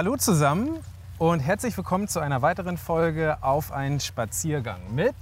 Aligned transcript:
Hallo 0.00 0.16
zusammen 0.16 0.82
und 1.18 1.40
herzlich 1.40 1.76
willkommen 1.76 2.08
zu 2.08 2.20
einer 2.20 2.40
weiteren 2.40 2.78
Folge 2.78 3.36
auf 3.42 3.70
einen 3.70 4.00
Spaziergang 4.00 4.80
mit. 4.94 5.14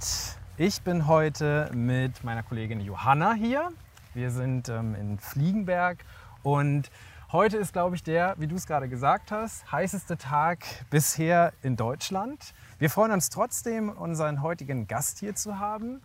Ich 0.55 0.83
bin 0.83 1.05
heute 1.05 1.69
mit 1.73 2.23
meiner 2.23 2.43
Kollegin 2.43 2.79
Johanna 2.79 3.33
hier. 3.33 3.73
Wir 4.13 4.31
sind 4.31 4.69
ähm, 4.69 4.95
in 4.95 5.19
Fliegenberg 5.19 6.05
und 6.43 6.91
heute 7.33 7.57
ist, 7.57 7.73
glaube 7.73 7.97
ich, 7.97 8.03
der, 8.03 8.35
wie 8.37 8.47
du 8.47 8.55
es 8.55 8.67
gerade 8.67 8.87
gesagt 8.87 9.33
hast, 9.33 9.69
heißeste 9.69 10.17
Tag 10.17 10.59
bisher 10.89 11.51
in 11.61 11.75
Deutschland. 11.75 12.53
Wir 12.77 12.89
freuen 12.89 13.11
uns 13.11 13.29
trotzdem, 13.29 13.89
unseren 13.89 14.41
heutigen 14.41 14.87
Gast 14.87 15.19
hier 15.19 15.35
zu 15.35 15.59
haben 15.59 15.99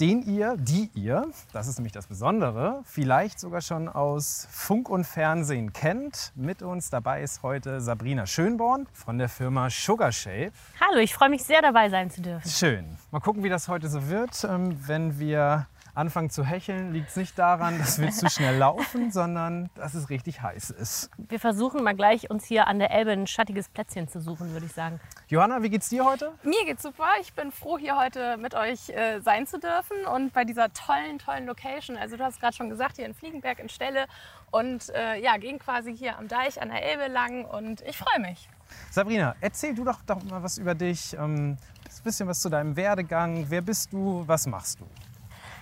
den 0.00 0.22
ihr, 0.22 0.56
die 0.56 0.90
ihr, 0.94 1.26
das 1.52 1.66
ist 1.66 1.78
nämlich 1.78 1.92
das 1.92 2.06
Besondere, 2.06 2.82
vielleicht 2.84 3.40
sogar 3.40 3.60
schon 3.60 3.88
aus 3.88 4.46
Funk 4.50 4.88
und 4.88 5.04
Fernsehen 5.04 5.72
kennt. 5.72 6.32
Mit 6.36 6.62
uns 6.62 6.90
dabei 6.90 7.22
ist 7.22 7.42
heute 7.42 7.80
Sabrina 7.80 8.26
Schönborn 8.26 8.86
von 8.92 9.18
der 9.18 9.28
Firma 9.28 9.68
Sugar 9.70 10.12
Shape. 10.12 10.52
Hallo, 10.80 11.00
ich 11.00 11.14
freue 11.14 11.30
mich 11.30 11.42
sehr 11.42 11.62
dabei 11.62 11.90
sein 11.90 12.10
zu 12.10 12.22
dürfen. 12.22 12.48
Schön. 12.48 12.96
Mal 13.10 13.20
gucken, 13.20 13.42
wie 13.42 13.48
das 13.48 13.68
heute 13.68 13.88
so 13.88 14.08
wird, 14.08 14.44
ähm, 14.44 14.78
wenn 14.86 15.18
wir 15.18 15.66
anfangen 15.98 16.30
zu 16.30 16.44
hecheln, 16.44 16.92
liegt 16.92 17.10
es 17.10 17.16
nicht 17.16 17.38
daran, 17.38 17.78
dass 17.78 18.00
wir 18.00 18.10
zu 18.10 18.30
schnell 18.30 18.56
laufen, 18.56 19.10
sondern 19.12 19.68
dass 19.74 19.94
es 19.94 20.08
richtig 20.08 20.40
heiß 20.40 20.70
ist. 20.70 21.10
Wir 21.18 21.40
versuchen 21.40 21.82
mal 21.82 21.94
gleich, 21.94 22.30
uns 22.30 22.44
hier 22.44 22.68
an 22.68 22.78
der 22.78 22.92
Elbe 22.92 23.10
ein 23.10 23.26
schattiges 23.26 23.68
Plätzchen 23.68 24.08
zu 24.08 24.20
suchen, 24.20 24.52
würde 24.52 24.66
ich 24.66 24.72
sagen. 24.72 25.00
Johanna, 25.26 25.62
wie 25.62 25.70
geht's 25.70 25.88
dir 25.88 26.04
heute? 26.04 26.32
Mir 26.44 26.64
geht's 26.64 26.82
super. 26.82 27.08
Ich 27.20 27.34
bin 27.34 27.50
froh, 27.50 27.78
hier 27.78 27.96
heute 27.96 28.36
mit 28.36 28.54
euch 28.54 28.88
äh, 28.90 29.20
sein 29.20 29.46
zu 29.46 29.58
dürfen 29.58 29.96
und 30.14 30.32
bei 30.32 30.44
dieser 30.44 30.72
tollen, 30.72 31.18
tollen 31.18 31.46
Location. 31.46 31.96
Also 31.96 32.16
du 32.16 32.24
hast 32.24 32.40
gerade 32.40 32.54
schon 32.54 32.70
gesagt, 32.70 32.96
hier 32.96 33.06
in 33.06 33.14
Fliegenberg 33.14 33.58
in 33.58 33.68
Stelle 33.68 34.06
und 34.52 34.88
äh, 34.90 35.20
ja, 35.20 35.36
gehen 35.36 35.58
quasi 35.58 35.96
hier 35.96 36.16
am 36.16 36.28
Deich 36.28 36.62
an 36.62 36.68
der 36.68 36.82
Elbe 36.82 37.12
lang 37.12 37.44
und 37.44 37.80
ich 37.82 37.98
freue 37.98 38.20
mich. 38.20 38.48
Sabrina, 38.90 39.34
erzähl 39.40 39.74
du 39.74 39.84
doch, 39.84 40.00
doch 40.02 40.22
mal 40.22 40.42
was 40.42 40.58
über 40.58 40.74
dich, 40.74 41.14
ähm, 41.14 41.56
ein 41.56 42.04
bisschen 42.04 42.28
was 42.28 42.40
zu 42.40 42.48
deinem 42.48 42.76
Werdegang. 42.76 43.46
Wer 43.48 43.62
bist 43.62 43.92
du? 43.92 44.22
Was 44.26 44.46
machst 44.46 44.78
du? 44.80 44.86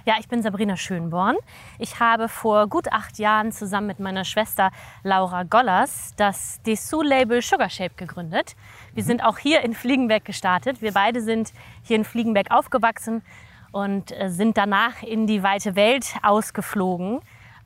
Ja, 0.06 0.14
ich 0.20 0.28
bin 0.28 0.40
Sabrina 0.40 0.76
Schönborn. 0.76 1.36
Ich 1.80 1.98
habe 1.98 2.28
vor 2.28 2.68
gut 2.68 2.92
acht 2.92 3.18
Jahren 3.18 3.50
zusammen 3.50 3.88
mit 3.88 3.98
meiner 3.98 4.24
Schwester 4.24 4.70
Laura 5.02 5.42
Gollers 5.42 6.12
das 6.16 6.62
Dessous-Label 6.62 7.42
Sugar 7.42 7.68
Shape 7.68 7.96
gegründet. 7.96 8.54
Wir 8.94 9.02
sind 9.02 9.24
auch 9.24 9.36
hier 9.36 9.62
in 9.62 9.74
Fliegenberg 9.74 10.24
gestartet. 10.24 10.80
Wir 10.80 10.92
beide 10.92 11.20
sind 11.20 11.52
hier 11.82 11.96
in 11.96 12.04
Fliegenberg 12.04 12.52
aufgewachsen 12.52 13.22
und 13.72 14.12
äh, 14.12 14.30
sind 14.30 14.56
danach 14.56 15.02
in 15.02 15.26
die 15.26 15.42
weite 15.42 15.74
Welt 15.74 16.14
ausgeflogen. 16.22 17.18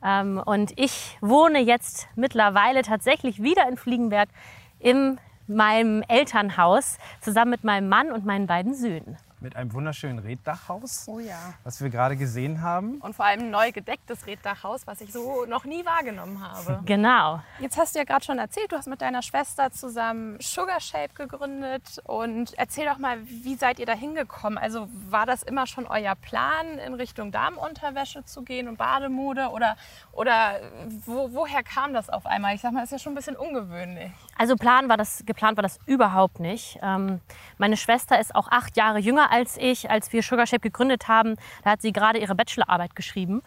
Ähm, 0.02 0.42
und 0.42 0.72
ich 0.76 1.18
wohne 1.20 1.58
jetzt 1.60 2.08
mittlerweile 2.16 2.80
tatsächlich 2.80 3.42
wieder 3.42 3.68
in 3.68 3.76
Fliegenberg 3.76 4.30
in 4.78 5.20
meinem 5.46 6.02
Elternhaus 6.08 6.96
zusammen 7.20 7.50
mit 7.50 7.64
meinem 7.64 7.90
Mann 7.90 8.10
und 8.10 8.24
meinen 8.24 8.46
beiden 8.46 8.72
Söhnen 8.72 9.18
mit 9.40 9.56
einem 9.56 9.72
wunderschönen 9.72 10.18
Reddachhaus, 10.18 11.06
oh 11.06 11.18
ja. 11.18 11.54
was 11.64 11.80
wir 11.80 11.90
gerade 11.90 12.16
gesehen 12.16 12.62
haben. 12.62 12.96
Und 13.00 13.14
vor 13.14 13.24
allem 13.24 13.40
ein 13.40 13.50
neu 13.50 13.72
gedecktes 13.72 14.26
Reddachhaus, 14.26 14.86
was 14.86 15.00
ich 15.00 15.12
so 15.12 15.46
noch 15.46 15.64
nie 15.64 15.84
wahrgenommen 15.84 16.40
habe. 16.40 16.80
Genau. 16.90 17.40
Jetzt 17.60 17.78
hast 17.78 17.94
du 17.94 18.00
ja 18.00 18.04
gerade 18.04 18.24
schon 18.24 18.38
erzählt, 18.38 18.72
du 18.72 18.76
hast 18.76 18.88
mit 18.88 19.00
deiner 19.00 19.22
Schwester 19.22 19.70
zusammen 19.70 20.38
Sugar 20.40 20.80
Shape 20.80 21.14
gegründet. 21.14 22.00
Und 22.04 22.52
erzähl 22.58 22.84
doch 22.86 22.98
mal, 22.98 23.18
wie 23.22 23.54
seid 23.54 23.78
ihr 23.78 23.86
da 23.86 23.92
hingekommen? 23.92 24.58
Also 24.58 24.88
war 25.08 25.24
das 25.24 25.42
immer 25.42 25.66
schon 25.66 25.86
euer 25.86 26.14
Plan, 26.16 26.78
in 26.84 26.94
Richtung 26.94 27.30
Darmunterwäsche 27.30 28.24
zu 28.24 28.42
gehen 28.42 28.66
und 28.66 28.76
Bademode? 28.76 29.50
Oder, 29.50 29.76
oder 30.12 30.60
wo, 31.06 31.32
woher 31.32 31.62
kam 31.62 31.94
das 31.94 32.10
auf 32.10 32.26
einmal? 32.26 32.54
Ich 32.54 32.60
sag 32.60 32.72
mal, 32.72 32.80
das 32.80 32.88
ist 32.88 32.92
ja 32.92 32.98
schon 32.98 33.12
ein 33.12 33.16
bisschen 33.16 33.36
ungewöhnlich. 33.36 34.10
Also 34.36 34.56
Plan 34.56 34.88
war 34.88 34.96
das, 34.96 35.22
geplant 35.26 35.56
war 35.56 35.62
das 35.62 35.78
überhaupt 35.86 36.40
nicht. 36.40 36.78
Ähm, 36.82 37.20
meine 37.58 37.76
Schwester 37.76 38.18
ist 38.18 38.34
auch 38.34 38.48
acht 38.50 38.76
Jahre 38.76 38.98
jünger 38.98 39.29
als 39.30 39.56
ich. 39.56 39.90
Als 39.90 40.12
wir 40.12 40.22
Sugar 40.22 40.46
Shape 40.46 40.60
gegründet 40.60 41.08
haben, 41.08 41.36
da 41.64 41.70
hat 41.70 41.82
sie 41.82 41.92
gerade 41.92 42.18
ihre 42.18 42.34
Bachelorarbeit 42.34 42.96
geschrieben. 42.96 43.42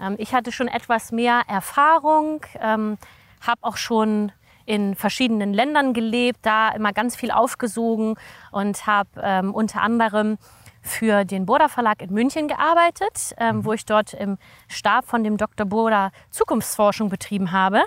Ähm, 0.00 0.16
ich 0.18 0.34
hatte 0.34 0.52
schon 0.52 0.68
etwas 0.68 1.12
mehr 1.12 1.42
Erfahrung, 1.48 2.44
ähm, 2.60 2.98
habe 3.46 3.58
auch 3.62 3.76
schon 3.76 4.32
in 4.66 4.94
verschiedenen 4.94 5.54
Ländern 5.54 5.94
gelebt, 5.94 6.40
da 6.42 6.70
immer 6.70 6.92
ganz 6.92 7.16
viel 7.16 7.30
aufgesogen 7.30 8.16
und 8.52 8.86
habe 8.86 9.08
ähm, 9.22 9.54
unter 9.54 9.80
anderem 9.80 10.36
für 10.82 11.24
den 11.24 11.46
Burda 11.46 11.68
Verlag 11.68 12.02
in 12.02 12.12
München 12.12 12.48
gearbeitet, 12.48 13.34
ähm, 13.38 13.64
wo 13.64 13.72
ich 13.72 13.84
dort 13.84 14.12
im 14.12 14.38
Stab 14.68 15.06
von 15.06 15.24
dem 15.24 15.36
Dr. 15.36 15.66
Burda 15.66 16.10
Zukunftsforschung 16.30 17.08
betrieben 17.08 17.52
habe 17.52 17.82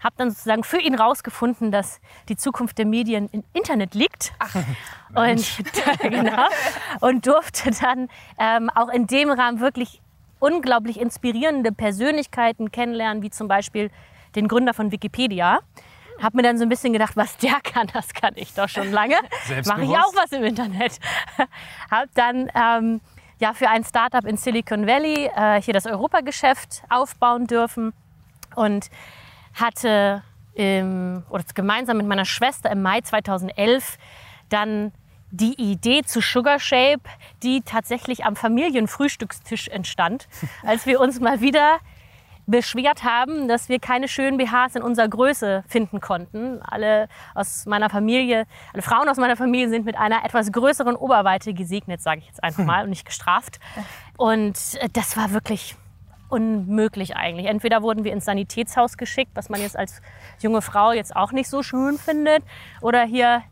habe 0.00 0.14
dann 0.16 0.30
sozusagen 0.30 0.64
für 0.64 0.80
ihn 0.80 0.94
rausgefunden, 0.94 1.70
dass 1.70 2.00
die 2.28 2.36
Zukunft 2.36 2.78
der 2.78 2.86
Medien 2.86 3.28
im 3.32 3.44
Internet 3.52 3.94
liegt. 3.94 4.32
Ach, 4.38 4.54
und, 5.14 5.62
genau, 6.02 6.46
und 7.00 7.26
durfte 7.26 7.70
dann 7.70 8.08
ähm, 8.38 8.70
auch 8.70 8.88
in 8.88 9.06
dem 9.06 9.30
Rahmen 9.30 9.60
wirklich 9.60 10.00
unglaublich 10.40 11.00
inspirierende 11.00 11.72
Persönlichkeiten 11.72 12.70
kennenlernen, 12.70 13.22
wie 13.22 13.30
zum 13.30 13.48
Beispiel 13.48 13.90
den 14.36 14.46
Gründer 14.48 14.74
von 14.74 14.92
Wikipedia. 14.92 15.60
Habe 16.22 16.36
mir 16.36 16.42
dann 16.42 16.58
so 16.58 16.64
ein 16.64 16.68
bisschen 16.68 16.92
gedacht, 16.92 17.16
was 17.16 17.36
der 17.36 17.60
kann, 17.62 17.88
das 17.92 18.12
kann 18.12 18.32
ich 18.36 18.52
doch 18.54 18.68
schon 18.68 18.90
lange. 18.90 19.16
Mache 19.66 19.82
ich 19.82 19.90
auch 19.90 20.14
was 20.14 20.32
im 20.32 20.44
Internet. 20.44 20.98
Habe 21.90 22.08
dann 22.14 22.50
ähm, 22.54 23.00
ja, 23.40 23.54
für 23.54 23.68
ein 23.68 23.84
Startup 23.84 24.24
in 24.24 24.36
Silicon 24.36 24.86
Valley 24.86 25.30
äh, 25.34 25.62
hier 25.62 25.74
das 25.74 25.86
Europageschäft 25.86 26.82
aufbauen 26.88 27.46
dürfen 27.46 27.92
und 28.56 28.90
hatte 29.54 30.22
im, 30.54 31.22
oder 31.30 31.44
gemeinsam 31.54 31.98
mit 31.98 32.06
meiner 32.06 32.24
Schwester 32.24 32.70
im 32.70 32.82
Mai 32.82 33.00
2011 33.00 33.96
dann 34.48 34.92
die 35.30 35.54
Idee 35.54 36.02
zu 36.02 36.20
Sugar 36.20 36.58
Shape, 36.58 37.02
die 37.42 37.62
tatsächlich 37.62 38.24
am 38.24 38.34
Familienfrühstückstisch 38.34 39.68
entstand, 39.68 40.28
als 40.62 40.86
wir 40.86 41.00
uns 41.00 41.20
mal 41.20 41.40
wieder 41.40 41.78
beschwert 42.48 43.04
haben, 43.04 43.46
dass 43.46 43.68
wir 43.68 43.78
keine 43.78 44.08
schönen 44.08 44.38
BHs 44.38 44.74
in 44.74 44.82
unserer 44.82 45.06
Größe 45.06 45.64
finden 45.68 46.00
konnten. 46.00 46.62
Alle 46.62 47.08
aus 47.34 47.66
meiner 47.66 47.90
Familie, 47.90 48.46
alle 48.72 48.82
Frauen 48.82 49.08
aus 49.08 49.18
meiner 49.18 49.36
Familie 49.36 49.68
sind 49.68 49.84
mit 49.84 49.98
einer 49.98 50.24
etwas 50.24 50.50
größeren 50.50 50.96
Oberweite 50.96 51.52
gesegnet, 51.52 52.00
sage 52.00 52.20
ich 52.20 52.26
jetzt 52.26 52.42
einfach 52.42 52.64
mal, 52.64 52.84
und 52.84 52.88
nicht 52.88 53.04
gestraft. 53.04 53.60
Und 54.16 54.56
das 54.94 55.16
war 55.18 55.32
wirklich 55.32 55.76
unmöglich 56.28 57.16
eigentlich. 57.16 57.46
Entweder 57.46 57.82
wurden 57.82 58.04
wir 58.04 58.12
ins 58.12 58.24
Sanitätshaus 58.24 58.96
geschickt, 58.96 59.32
was 59.34 59.48
man 59.48 59.60
jetzt 59.60 59.76
als 59.76 60.00
junge 60.40 60.62
Frau 60.62 60.92
jetzt 60.92 61.14
auch 61.16 61.32
nicht 61.32 61.48
so 61.48 61.62
schön 61.62 61.98
findet, 61.98 62.42
oder 62.80 63.04
hier 63.04 63.42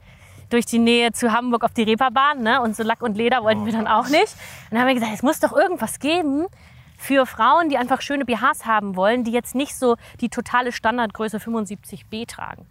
durch 0.51 0.67
die 0.67 0.79
Nähe 0.79 1.13
zu 1.13 1.33
Hamburg 1.33 1.65
auf 1.65 1.73
die 1.73 1.83
Reeperbahn. 1.83 2.43
Ne? 2.43 2.61
Und 2.61 2.77
so 2.77 2.83
Lack 2.83 3.03
und 3.03 3.17
Leder 3.17 3.43
wollten 3.43 3.67
wir 3.67 3.73
dann 3.73 3.89
auch 3.89 4.09
nicht. 4.09 4.33
Und 4.71 4.73
dann 4.73 4.81
haben 4.81 4.89
wir 4.89 4.95
gesagt, 4.95 5.13
es 5.15 5.23
muss 5.23 5.41
doch 5.41 5.53
irgendwas 5.53 5.99
geben 5.99 6.47
für 6.97 7.27
Frauen, 7.27 7.69
die 7.69 7.79
einfach 7.79 8.01
schöne 8.01 8.25
BHs 8.25 8.65
haben 8.65 8.97
wollen, 8.97 9.25
die 9.25 9.33
jetzt 9.33 9.55
nicht 9.55 9.77
so 9.77 9.97
die 10.21 10.29
totale 10.29 10.73
Standardgröße 10.73 11.39
75b 11.39 12.27
tragen. 12.27 12.67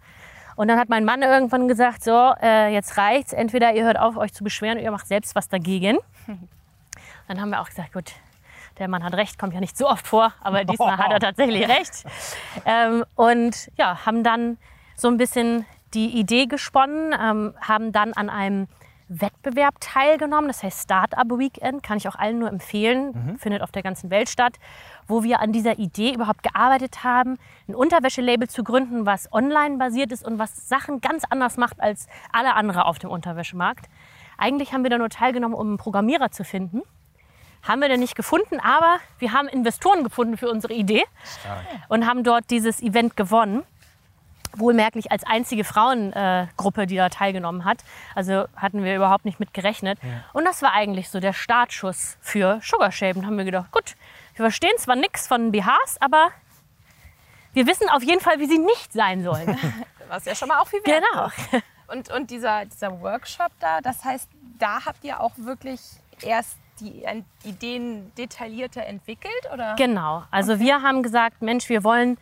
Und 0.56 0.68
dann 0.68 0.78
hat 0.78 0.88
mein 0.88 1.04
Mann 1.04 1.22
irgendwann 1.22 1.68
gesagt, 1.68 2.02
so, 2.02 2.32
äh, 2.42 2.72
jetzt 2.72 2.96
reicht's. 2.96 3.34
Entweder 3.34 3.74
ihr 3.74 3.84
hört 3.84 3.98
auf, 3.98 4.16
euch 4.16 4.32
zu 4.32 4.42
beschweren, 4.42 4.78
oder 4.78 4.84
ihr 4.84 4.90
macht 4.90 5.06
selbst 5.06 5.34
was 5.34 5.48
dagegen. 5.48 5.98
Dann 7.28 7.40
haben 7.40 7.50
wir 7.50 7.60
auch 7.60 7.68
gesagt, 7.68 7.92
gut, 7.92 8.12
der 8.78 8.88
Mann 8.88 9.02
hat 9.02 9.14
recht, 9.14 9.38
kommt 9.38 9.54
ja 9.54 9.60
nicht 9.60 9.76
so 9.76 9.88
oft 9.88 10.06
vor, 10.06 10.32
aber 10.40 10.64
diesmal 10.64 10.98
hat 10.98 11.10
er 11.10 11.20
tatsächlich 11.20 11.68
recht. 11.68 12.04
Ähm, 12.64 13.04
und 13.14 13.70
ja, 13.76 14.04
haben 14.06 14.22
dann 14.22 14.58
so 14.96 15.08
ein 15.08 15.16
bisschen 15.16 15.64
die 15.94 16.18
Idee 16.18 16.46
gesponnen, 16.46 17.14
ähm, 17.18 17.54
haben 17.60 17.92
dann 17.92 18.12
an 18.12 18.28
einem 18.28 18.68
Wettbewerb 19.08 19.76
teilgenommen, 19.80 20.48
das 20.48 20.62
heißt 20.62 20.82
Startup 20.82 21.38
Weekend, 21.38 21.82
kann 21.82 21.96
ich 21.96 22.08
auch 22.08 22.16
allen 22.16 22.40
nur 22.40 22.48
empfehlen, 22.48 23.12
mhm. 23.12 23.38
findet 23.38 23.62
auf 23.62 23.70
der 23.70 23.82
ganzen 23.82 24.10
Welt 24.10 24.28
statt, 24.28 24.54
wo 25.06 25.22
wir 25.22 25.40
an 25.40 25.52
dieser 25.52 25.78
Idee 25.78 26.12
überhaupt 26.12 26.42
gearbeitet 26.42 27.04
haben, 27.04 27.38
ein 27.68 27.76
Unterwäschelabel 27.76 28.48
zu 28.48 28.64
gründen, 28.64 29.06
was 29.06 29.32
online 29.32 29.76
basiert 29.76 30.10
ist 30.10 30.26
und 30.26 30.38
was 30.38 30.68
Sachen 30.68 31.00
ganz 31.00 31.22
anders 31.30 31.56
macht 31.56 31.80
als 31.80 32.08
alle 32.32 32.54
anderen 32.54 32.82
auf 32.82 32.98
dem 32.98 33.10
Unterwäschemarkt. 33.10 33.86
Eigentlich 34.38 34.72
haben 34.72 34.82
wir 34.82 34.90
da 34.90 34.98
nur 34.98 35.08
teilgenommen, 35.08 35.56
um 35.56 35.68
einen 35.68 35.76
Programmierer 35.78 36.30
zu 36.32 36.44
finden. 36.44 36.82
Haben 37.66 37.80
wir 37.80 37.88
denn 37.88 38.00
nicht 38.00 38.14
gefunden, 38.14 38.60
aber 38.60 38.98
wir 39.18 39.32
haben 39.32 39.48
Investoren 39.48 40.04
gefunden 40.04 40.36
für 40.36 40.48
unsere 40.48 40.72
Idee 40.72 41.04
Stark. 41.40 41.64
und 41.88 42.06
haben 42.06 42.22
dort 42.22 42.50
dieses 42.50 42.80
Event 42.80 43.16
gewonnen. 43.16 43.64
Wohlmerklich 44.56 45.10
als 45.12 45.24
einzige 45.24 45.64
Frauengruppe, 45.64 46.82
äh, 46.82 46.86
die 46.86 46.96
da 46.96 47.08
teilgenommen 47.08 47.64
hat. 47.64 47.78
Also 48.14 48.46
hatten 48.56 48.84
wir 48.84 48.96
überhaupt 48.96 49.24
nicht 49.26 49.38
mit 49.38 49.52
gerechnet. 49.52 49.98
Ja. 50.02 50.08
Und 50.32 50.44
das 50.44 50.62
war 50.62 50.72
eigentlich 50.72 51.10
so 51.10 51.20
der 51.20 51.34
Startschuss 51.34 52.16
für 52.20 52.60
Sugar 52.62 52.90
Shape. 52.90 53.18
Und 53.18 53.26
haben 53.26 53.36
wir 53.36 53.44
gedacht, 53.44 53.70
gut, 53.70 53.96
wir 54.34 54.44
verstehen 54.44 54.72
zwar 54.78 54.96
nichts 54.96 55.26
von 55.26 55.52
BHs, 55.52 55.98
aber 56.00 56.30
wir 57.52 57.66
wissen 57.66 57.88
auf 57.90 58.02
jeden 58.02 58.20
Fall, 58.20 58.38
wie 58.38 58.46
sie 58.46 58.58
nicht 58.58 58.92
sein 58.92 59.22
sollen. 59.22 59.58
Was 60.08 60.24
ja 60.24 60.34
schon 60.34 60.48
mal 60.48 60.60
auch 60.60 60.68
viel 60.68 60.84
wert 60.84 61.02
Genau. 61.12 61.62
Und, 61.88 62.10
und 62.10 62.30
dieser, 62.30 62.64
dieser 62.64 63.00
Workshop 63.00 63.50
da, 63.60 63.80
das 63.80 64.04
heißt, 64.04 64.28
da 64.58 64.84
habt 64.84 65.04
ihr 65.04 65.20
auch 65.20 65.32
wirklich 65.36 65.80
erst 66.22 66.56
die 66.80 67.04
Ideen 67.44 68.12
detaillierter 68.16 68.84
entwickelt? 68.84 69.32
Oder? 69.52 69.74
Genau. 69.76 70.24
Also 70.30 70.54
okay. 70.54 70.64
wir 70.64 70.82
haben 70.82 71.02
gesagt, 71.02 71.42
Mensch, 71.42 71.68
wir 71.68 71.84
wollen 71.84 72.18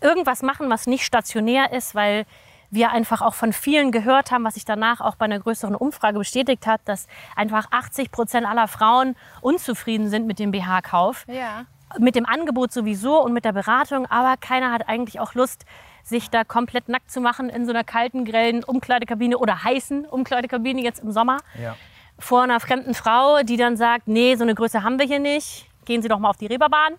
irgendwas 0.00 0.42
machen, 0.42 0.68
was 0.70 0.86
nicht 0.86 1.04
stationär 1.04 1.72
ist, 1.72 1.94
weil 1.94 2.26
wir 2.70 2.90
einfach 2.90 3.22
auch 3.22 3.34
von 3.34 3.52
vielen 3.52 3.92
gehört 3.92 4.30
haben, 4.30 4.44
was 4.44 4.54
sich 4.54 4.64
danach 4.64 5.00
auch 5.00 5.14
bei 5.14 5.24
einer 5.24 5.38
größeren 5.38 5.74
Umfrage 5.74 6.18
bestätigt 6.18 6.66
hat, 6.66 6.80
dass 6.84 7.06
einfach 7.34 7.68
80 7.70 8.10
Prozent 8.10 8.46
aller 8.46 8.68
Frauen 8.68 9.16
unzufrieden 9.40 10.10
sind 10.10 10.26
mit 10.26 10.38
dem 10.38 10.50
BH-Kauf. 10.50 11.24
Ja. 11.28 11.64
Mit 11.98 12.16
dem 12.16 12.26
Angebot 12.26 12.72
sowieso 12.72 13.22
und 13.22 13.32
mit 13.32 13.44
der 13.44 13.52
Beratung, 13.52 14.06
aber 14.06 14.36
keiner 14.36 14.72
hat 14.72 14.88
eigentlich 14.88 15.20
auch 15.20 15.34
Lust, 15.34 15.64
sich 16.02 16.30
da 16.30 16.44
komplett 16.44 16.88
nackt 16.88 17.10
zu 17.10 17.20
machen 17.20 17.48
in 17.48 17.64
so 17.64 17.72
einer 17.72 17.84
kalten, 17.84 18.24
grellen 18.24 18.64
Umkleidekabine 18.64 19.38
oder 19.38 19.64
heißen 19.64 20.04
Umkleidekabine 20.04 20.82
jetzt 20.82 21.02
im 21.02 21.10
Sommer 21.10 21.38
Ja. 21.60 21.76
Vor 22.18 22.42
einer 22.42 22.60
fremden 22.60 22.94
Frau, 22.94 23.42
die 23.42 23.56
dann 23.56 23.76
sagt, 23.76 24.08
nee, 24.08 24.34
so 24.36 24.42
eine 24.42 24.54
Größe 24.54 24.82
haben 24.82 24.98
wir 24.98 25.06
hier 25.06 25.18
nicht. 25.18 25.68
Gehen 25.84 26.02
Sie 26.02 26.08
doch 26.08 26.18
mal 26.18 26.30
auf 26.30 26.36
die 26.36 26.46
Reeperbahn. 26.46 26.94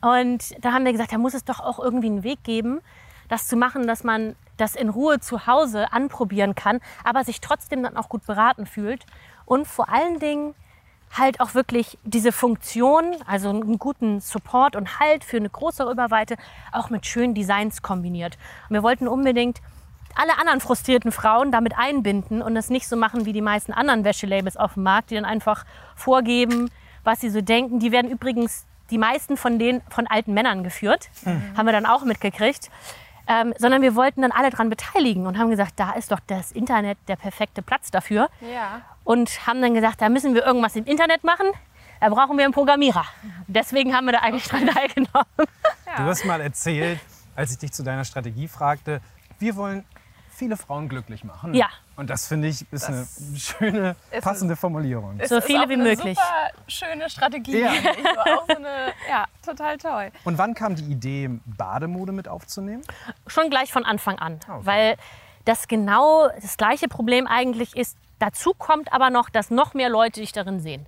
Und 0.00 0.64
da 0.64 0.72
haben 0.72 0.84
wir 0.84 0.92
gesagt, 0.92 1.12
da 1.12 1.18
muss 1.18 1.34
es 1.34 1.44
doch 1.44 1.60
auch 1.60 1.78
irgendwie 1.78 2.06
einen 2.06 2.22
Weg 2.22 2.42
geben, 2.44 2.80
das 3.28 3.46
zu 3.46 3.56
machen, 3.56 3.86
dass 3.86 4.04
man 4.04 4.36
das 4.56 4.74
in 4.74 4.88
Ruhe 4.88 5.20
zu 5.20 5.46
Hause 5.46 5.92
anprobieren 5.92 6.54
kann, 6.54 6.80
aber 7.04 7.24
sich 7.24 7.40
trotzdem 7.40 7.82
dann 7.82 7.96
auch 7.96 8.08
gut 8.08 8.24
beraten 8.26 8.66
fühlt. 8.66 9.04
Und 9.44 9.66
vor 9.66 9.88
allen 9.88 10.18
Dingen 10.18 10.54
halt 11.16 11.40
auch 11.40 11.54
wirklich 11.54 11.98
diese 12.04 12.32
Funktion, 12.32 13.16
also 13.26 13.50
einen 13.50 13.78
guten 13.78 14.20
Support 14.20 14.76
und 14.76 14.98
Halt 14.98 15.24
für 15.24 15.36
eine 15.36 15.50
größere 15.50 15.90
Überweite, 15.90 16.36
auch 16.70 16.88
mit 16.90 17.06
schönen 17.06 17.34
Designs 17.34 17.82
kombiniert. 17.82 18.38
Und 18.68 18.74
wir 18.74 18.82
wollten 18.82 19.08
unbedingt 19.08 19.60
alle 20.16 20.38
anderen 20.38 20.60
frustrierten 20.60 21.12
Frauen 21.12 21.50
damit 21.52 21.76
einbinden 21.76 22.42
und 22.42 22.56
es 22.56 22.70
nicht 22.70 22.88
so 22.88 22.96
machen 22.96 23.24
wie 23.26 23.32
die 23.32 23.40
meisten 23.42 23.72
anderen 23.72 24.04
Wäschelabels 24.04 24.56
auf 24.56 24.74
dem 24.74 24.82
Markt, 24.84 25.10
die 25.10 25.14
dann 25.14 25.24
einfach 25.24 25.64
vorgeben, 25.96 26.70
was 27.04 27.20
sie 27.20 27.30
so 27.30 27.40
denken. 27.40 27.78
Die 27.80 27.92
werden 27.92 28.10
übrigens 28.10 28.66
die 28.90 28.98
meisten 28.98 29.36
von 29.36 29.58
denen 29.58 29.80
von 29.88 30.06
alten 30.06 30.34
Männern 30.34 30.62
geführt, 30.64 31.08
haben 31.56 31.66
wir 31.66 31.72
dann 31.72 31.86
auch 31.86 32.04
mitgekriegt. 32.04 32.70
Ähm, 33.28 33.54
sondern 33.56 33.82
wir 33.82 33.94
wollten 33.94 34.22
dann 34.22 34.32
alle 34.32 34.50
dran 34.50 34.68
beteiligen 34.68 35.28
und 35.28 35.38
haben 35.38 35.48
gesagt, 35.48 35.74
da 35.76 35.92
ist 35.92 36.10
doch 36.10 36.18
das 36.26 36.50
Internet 36.50 36.98
der 37.06 37.14
perfekte 37.14 37.62
Platz 37.62 37.92
dafür 37.92 38.28
Ja. 38.40 38.80
und 39.04 39.46
haben 39.46 39.62
dann 39.62 39.74
gesagt, 39.74 40.00
da 40.02 40.08
müssen 40.08 40.34
wir 40.34 40.44
irgendwas 40.44 40.74
im 40.74 40.84
Internet 40.86 41.22
machen. 41.22 41.46
Da 42.00 42.08
brauchen 42.08 42.36
wir 42.36 42.44
einen 42.44 42.52
Programmierer. 42.52 43.04
Deswegen 43.46 43.94
haben 43.94 44.06
wir 44.06 44.12
da 44.14 44.18
eigentlich 44.18 44.48
dran 44.48 44.66
teilgenommen. 44.66 45.26
Du 45.38 46.02
hast 46.02 46.24
mal 46.24 46.40
erzählt, 46.40 46.98
als 47.36 47.52
ich 47.52 47.58
dich 47.58 47.72
zu 47.72 47.84
deiner 47.84 48.04
Strategie 48.04 48.48
fragte, 48.48 49.00
wir 49.38 49.54
wollen 49.54 49.84
viele 50.42 50.56
Frauen 50.56 50.88
glücklich 50.88 51.22
machen. 51.22 51.54
Ja. 51.54 51.68
Und 51.94 52.10
das 52.10 52.26
finde 52.26 52.48
ich 52.48 52.66
ist 52.72 52.88
eine 52.88 53.06
schöne, 53.36 53.94
ist 54.10 54.24
passende 54.24 54.56
Formulierung. 54.56 55.20
So 55.24 55.36
ist 55.36 55.44
viele 55.44 55.62
auch 55.62 55.68
wie 55.68 55.74
eine 55.74 55.84
möglich. 55.84 56.18
Super 56.18 56.50
schöne 56.66 57.08
Strategie. 57.08 57.60
Ja. 57.60 57.70
Auch 57.70 58.44
so 58.48 58.56
eine, 58.56 58.92
ja, 59.08 59.26
total 59.46 59.78
toll. 59.78 60.10
Und 60.24 60.38
wann 60.38 60.54
kam 60.54 60.74
die 60.74 60.82
Idee, 60.82 61.30
Bademode 61.46 62.10
mit 62.10 62.26
aufzunehmen? 62.26 62.82
Schon 63.28 63.50
gleich 63.50 63.72
von 63.72 63.84
Anfang 63.84 64.18
an. 64.18 64.40
Okay. 64.48 64.60
Weil 64.66 64.96
das 65.44 65.68
genau 65.68 66.28
das 66.40 66.56
gleiche 66.56 66.88
Problem 66.88 67.28
eigentlich 67.28 67.76
ist. 67.76 67.96
Dazu 68.18 68.52
kommt 68.52 68.92
aber 68.92 69.10
noch, 69.10 69.30
dass 69.30 69.50
noch 69.50 69.74
mehr 69.74 69.90
Leute 69.90 70.22
dich 70.22 70.32
darin 70.32 70.58
sehen. 70.58 70.86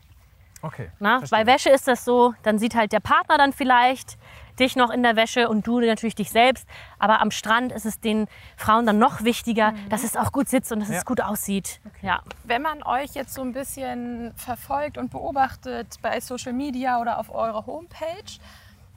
Okay. 0.63 0.91
Na? 0.99 1.23
Bei 1.31 1.47
Wäsche 1.47 1.71
ist 1.71 1.87
das 1.87 2.05
so, 2.05 2.35
dann 2.43 2.59
sieht 2.59 2.75
halt 2.75 2.91
der 2.91 3.01
Partner 3.01 3.39
dann 3.39 3.53
vielleicht 3.53 4.19
dich 4.59 4.77
noch 4.77 4.91
in 4.91 5.03
der 5.03 5.17
Wäsche 5.17 5.49
und 5.49 5.67
du 5.67 5.81
natürlich 5.81 6.15
dich 6.15 6.31
selbst. 6.31 6.67
Aber 6.99 7.21
am 7.21 7.31
Strand 7.31 7.73
ist 7.73 7.87
es 7.87 8.01
den 8.01 8.27
Frauen 8.57 8.87
dann 8.87 8.99
noch 8.99 9.25
wichtiger, 9.25 9.75
dass 9.91 10.05
es 10.05 10.17
auch 10.17 10.33
gut 10.33 10.49
sitzt 10.49 10.73
und 10.73 10.81
dass 10.81 10.89
Ja. 10.89 10.97
es 10.99 11.05
gut 11.05 11.21
aussieht. 11.21 11.81
Ja. 12.03 12.21
Wenn 12.45 12.63
man 12.63 12.83
euch 12.83 13.15
jetzt 13.15 13.35
so 13.35 13.43
ein 13.43 13.53
bisschen 13.53 14.33
verfolgt 14.37 14.99
und 14.99 15.11
beobachtet 15.11 15.97
bei 16.03 16.21
Social 16.21 16.53
Media 16.53 17.01
oder 17.01 17.19
auf 17.19 17.35
eurer 17.35 17.67
Homepage, 17.67 18.39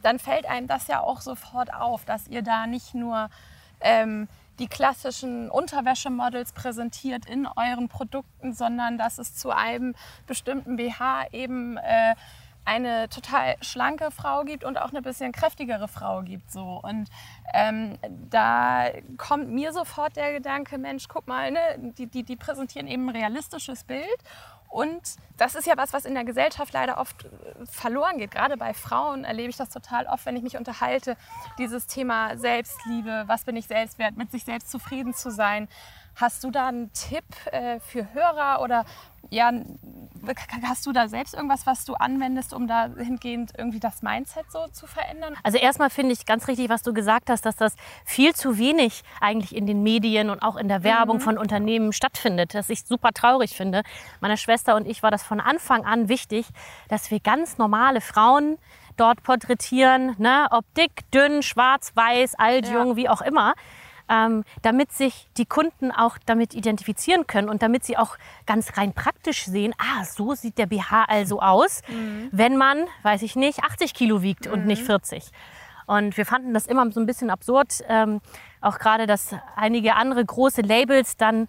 dann 0.03 0.19
fällt 0.19 0.45
einem 0.45 0.67
das 0.67 0.87
ja 0.87 1.01
auch 1.01 1.21
sofort 1.21 1.73
auf, 1.73 2.05
dass 2.05 2.27
ihr 2.27 2.41
da 2.43 2.67
nicht 2.67 2.93
nur 2.93 3.29
ähm, 3.81 4.27
die 4.59 4.67
klassischen 4.67 5.49
Unterwäschemodels 5.51 6.51
präsentiert 6.53 7.25
in 7.27 7.47
euren 7.47 7.89
Produkten, 7.89 8.53
sondern 8.53 8.97
dass 8.97 9.17
es 9.19 9.35
zu 9.35 9.51
einem 9.51 9.93
bestimmten 10.25 10.77
BH 10.77 11.27
eben 11.31 11.77
äh, 11.77 12.15
eine 12.67 13.07
total 13.07 13.55
schlanke 13.61 14.11
Frau 14.11 14.43
gibt 14.43 14.65
und 14.65 14.77
auch 14.77 14.89
eine 14.89 15.01
bisschen 15.01 15.31
kräftigere 15.31 15.87
Frau 15.87 16.21
gibt. 16.21 16.51
So. 16.51 16.81
Und 16.83 17.09
ähm, 17.53 17.97
da 18.29 18.89
kommt 19.17 19.49
mir 19.49 19.71
sofort 19.71 20.17
der 20.17 20.33
Gedanke, 20.33 20.77
Mensch, 20.77 21.07
guck 21.07 21.27
mal, 21.27 21.49
ne, 21.49 21.59
die, 21.97 22.07
die, 22.07 22.23
die 22.23 22.35
präsentieren 22.35 22.87
eben 22.87 23.07
ein 23.07 23.15
realistisches 23.15 23.85
Bild. 23.85 24.19
Und 24.69 25.01
das 25.37 25.55
ist 25.55 25.65
ja 25.65 25.77
was, 25.77 25.93
was 25.93 26.03
in 26.03 26.13
der 26.13 26.25
Gesellschaft 26.25 26.73
leider 26.73 26.97
oft 26.97 27.23
äh, 27.23 27.29
verloren 27.65 28.17
geht. 28.17 28.31
Gerade 28.31 28.57
bei 28.57 28.73
Frauen 28.73 29.23
erlebe 29.23 29.49
ich 29.49 29.55
das 29.55 29.69
total 29.69 30.05
oft, 30.07 30.25
wenn 30.25 30.35
ich 30.35 30.43
mich 30.43 30.57
unterhalte. 30.57 31.15
Dieses 31.57 31.87
Thema 31.87 32.35
Selbstliebe, 32.37 33.23
was 33.27 33.45
bin 33.45 33.55
ich 33.55 33.67
selbst 33.67 33.97
wert, 33.97 34.17
mit 34.17 34.29
sich 34.29 34.43
selbst 34.43 34.69
zufrieden 34.69 35.13
zu 35.13 35.31
sein. 35.31 35.69
Hast 36.19 36.43
du 36.43 36.49
da 36.49 36.67
einen 36.67 36.91
Tipp 36.93 37.23
äh, 37.51 37.79
für 37.79 38.11
Hörer 38.13 38.61
oder 38.63 38.85
ja, 39.29 39.51
hast 40.63 40.85
du 40.85 40.91
da 40.91 41.07
selbst 41.07 41.35
irgendwas, 41.35 41.67
was 41.67 41.85
du 41.85 41.93
anwendest, 41.93 42.53
um 42.53 42.65
dahingehend 42.65 43.51
irgendwie 43.55 43.79
das 43.79 44.01
Mindset 44.01 44.51
so 44.51 44.67
zu 44.71 44.87
verändern? 44.87 45.35
Also 45.43 45.59
erstmal 45.59 45.91
finde 45.91 46.13
ich 46.13 46.25
ganz 46.25 46.47
richtig, 46.47 46.69
was 46.69 46.81
du 46.81 46.93
gesagt 46.93 47.29
hast, 47.29 47.45
dass 47.45 47.55
das 47.55 47.75
viel 48.03 48.33
zu 48.33 48.57
wenig 48.57 49.03
eigentlich 49.21 49.55
in 49.55 49.67
den 49.67 49.83
Medien 49.83 50.31
und 50.31 50.41
auch 50.41 50.55
in 50.55 50.67
der 50.67 50.83
Werbung 50.83 51.19
von 51.19 51.37
Unternehmen 51.37 51.93
stattfindet. 51.93 52.55
Das 52.55 52.69
ich 52.69 52.85
super 52.85 53.11
traurig 53.11 53.55
finde. 53.55 53.83
Meiner 54.19 54.37
Schwester 54.37 54.75
und 54.75 54.87
ich 54.87 55.03
war 55.03 55.11
das 55.11 55.23
von 55.23 55.39
Anfang 55.39 55.85
an 55.85 56.09
wichtig, 56.09 56.47
dass 56.87 57.11
wir 57.11 57.19
ganz 57.19 57.57
normale 57.57 58.01
Frauen 58.01 58.57
dort 58.95 59.21
porträtieren, 59.21 60.15
ne? 60.17 60.47
ob 60.49 60.65
dick, 60.73 61.09
dünn, 61.11 61.43
schwarz, 61.43 61.91
weiß, 61.93 62.35
alt, 62.35 62.65
Ja. 62.67 62.73
jung, 62.73 62.95
wie 62.95 63.07
auch 63.07 63.21
immer. 63.21 63.53
Ähm, 64.09 64.43
damit 64.61 64.93
sich 64.93 65.27
die 65.37 65.45
Kunden 65.45 65.91
auch 65.91 66.17
damit 66.25 66.53
identifizieren 66.53 67.27
können 67.27 67.49
und 67.49 67.61
damit 67.61 67.83
sie 67.83 67.97
auch 67.97 68.17
ganz 68.45 68.77
rein 68.77 68.93
praktisch 68.93 69.45
sehen, 69.45 69.73
ah, 69.77 70.05
so 70.05 70.33
sieht 70.33 70.57
der 70.57 70.65
BH 70.65 71.05
also 71.09 71.41
aus, 71.41 71.81
wenn 72.31 72.55
man, 72.55 72.85
weiß 73.03 73.21
ich 73.23 73.35
nicht, 73.35 73.63
80 73.63 73.93
Kilo 73.93 74.21
wiegt 74.21 74.47
und 74.47 74.65
nicht 74.65 74.81
40. 74.83 75.31
Und 75.87 76.17
wir 76.17 76.25
fanden 76.25 76.53
das 76.53 76.67
immer 76.67 76.89
so 76.91 76.99
ein 76.99 77.05
bisschen 77.05 77.29
absurd, 77.29 77.83
ähm, 77.87 78.21
auch 78.61 78.77
gerade, 78.77 79.07
dass 79.07 79.33
einige 79.55 79.95
andere 79.95 80.23
große 80.23 80.61
Labels 80.61 81.17
dann 81.17 81.47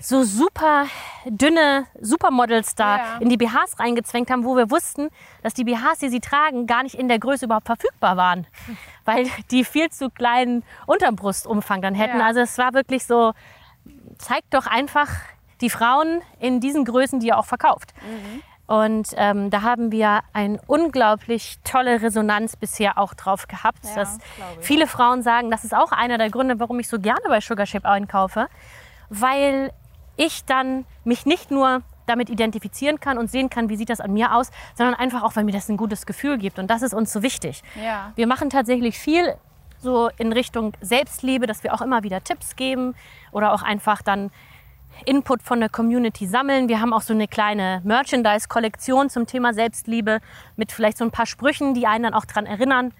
so 0.00 0.22
super 0.22 0.86
dünne 1.26 1.86
Supermodels 2.00 2.74
da 2.74 2.96
Ja. 2.98 3.16
in 3.18 3.28
die 3.28 3.36
BHs 3.36 3.78
reingezwängt 3.80 4.30
haben, 4.30 4.44
wo 4.44 4.56
wir 4.56 4.70
wussten, 4.70 5.08
dass 5.42 5.54
die 5.54 5.64
BHs, 5.64 5.98
die 6.00 6.08
sie 6.08 6.20
tragen, 6.20 6.66
gar 6.66 6.82
nicht 6.84 6.94
in 6.94 7.08
der 7.08 7.18
Größe 7.18 7.46
überhaupt 7.46 7.66
verfügbar 7.66 8.16
waren, 8.16 8.46
weil 9.04 9.26
die 9.50 9.64
viel 9.64 9.90
zu 9.90 10.08
kleinen 10.10 10.62
Unterbrustumfang 10.86 11.82
dann 11.82 11.94
hätten. 11.94 12.18
Ja. 12.20 12.26
Also 12.26 12.40
es 12.40 12.56
war 12.58 12.74
wirklich 12.74 13.06
so, 13.06 13.32
zeigt 14.18 14.54
doch 14.54 14.66
einfach 14.66 15.08
die 15.60 15.70
Frauen 15.70 16.20
in 16.38 16.60
diesen 16.60 16.84
Größen, 16.84 17.18
die 17.20 17.28
ihr 17.28 17.38
auch 17.38 17.46
verkauft. 17.46 17.92
Und 18.68 19.08
ähm, 19.16 19.50
da 19.50 19.62
haben 19.62 19.90
wir 19.90 20.20
eine 20.32 20.60
unglaublich 20.66 21.56
tolle 21.64 22.02
Resonanz 22.02 22.54
bisher 22.54 22.98
auch 22.98 23.14
drauf 23.14 23.48
gehabt. 23.48 23.84
Ja, 23.86 23.94
dass 23.96 24.18
viele 24.60 24.86
Frauen 24.86 25.22
sagen, 25.22 25.50
das 25.50 25.64
ist 25.64 25.74
auch 25.74 25.90
einer 25.90 26.18
der 26.18 26.30
Gründe, 26.30 26.60
warum 26.60 26.78
ich 26.78 26.86
so 26.88 27.00
gerne 27.00 27.22
bei 27.28 27.40
Sugar 27.40 27.64
Shape 27.66 27.88
einkaufe, 27.88 28.46
weil 29.08 29.72
ich 30.18 30.44
dann 30.44 30.84
mich 31.04 31.24
nicht 31.24 31.50
nur 31.50 31.82
damit 32.06 32.30
identifizieren 32.30 33.00
kann 33.00 33.18
und 33.18 33.30
sehen 33.30 33.50
kann, 33.50 33.68
wie 33.68 33.76
sieht 33.76 33.90
das 33.90 34.00
an 34.00 34.12
mir 34.12 34.34
aus, 34.34 34.50
sondern 34.74 34.94
einfach 34.94 35.22
auch, 35.22 35.36
weil 35.36 35.44
mir 35.44 35.52
das 35.52 35.68
ein 35.68 35.76
gutes 35.76 36.06
Gefühl 36.06 36.38
gibt. 36.38 36.58
Und 36.58 36.68
das 36.68 36.82
ist 36.82 36.92
uns 36.92 37.12
so 37.12 37.22
wichtig. 37.22 37.62
Ja. 37.82 38.12
Wir 38.16 38.26
machen 38.26 38.50
tatsächlich 38.50 38.98
viel 38.98 39.34
so 39.78 40.10
in 40.16 40.32
Richtung 40.32 40.72
Selbstliebe, 40.80 41.46
dass 41.46 41.62
wir 41.62 41.72
auch 41.72 41.80
immer 41.80 42.02
wieder 42.02 42.22
Tipps 42.22 42.56
geben 42.56 42.94
oder 43.30 43.52
auch 43.52 43.62
einfach 43.62 44.02
dann 44.02 44.30
Input 45.04 45.42
von 45.42 45.60
der 45.60 45.68
Community 45.68 46.26
sammeln. 46.26 46.68
Wir 46.68 46.80
haben 46.80 46.92
auch 46.92 47.02
so 47.02 47.14
eine 47.14 47.28
kleine 47.28 47.80
Merchandise-Kollektion 47.84 49.10
zum 49.10 49.26
Thema 49.26 49.54
Selbstliebe 49.54 50.18
mit 50.56 50.72
vielleicht 50.72 50.98
so 50.98 51.04
ein 51.04 51.12
paar 51.12 51.26
Sprüchen, 51.26 51.74
die 51.74 51.86
einen 51.86 52.04
dann 52.04 52.14
auch 52.14 52.24
daran 52.24 52.46
erinnern, 52.46 52.92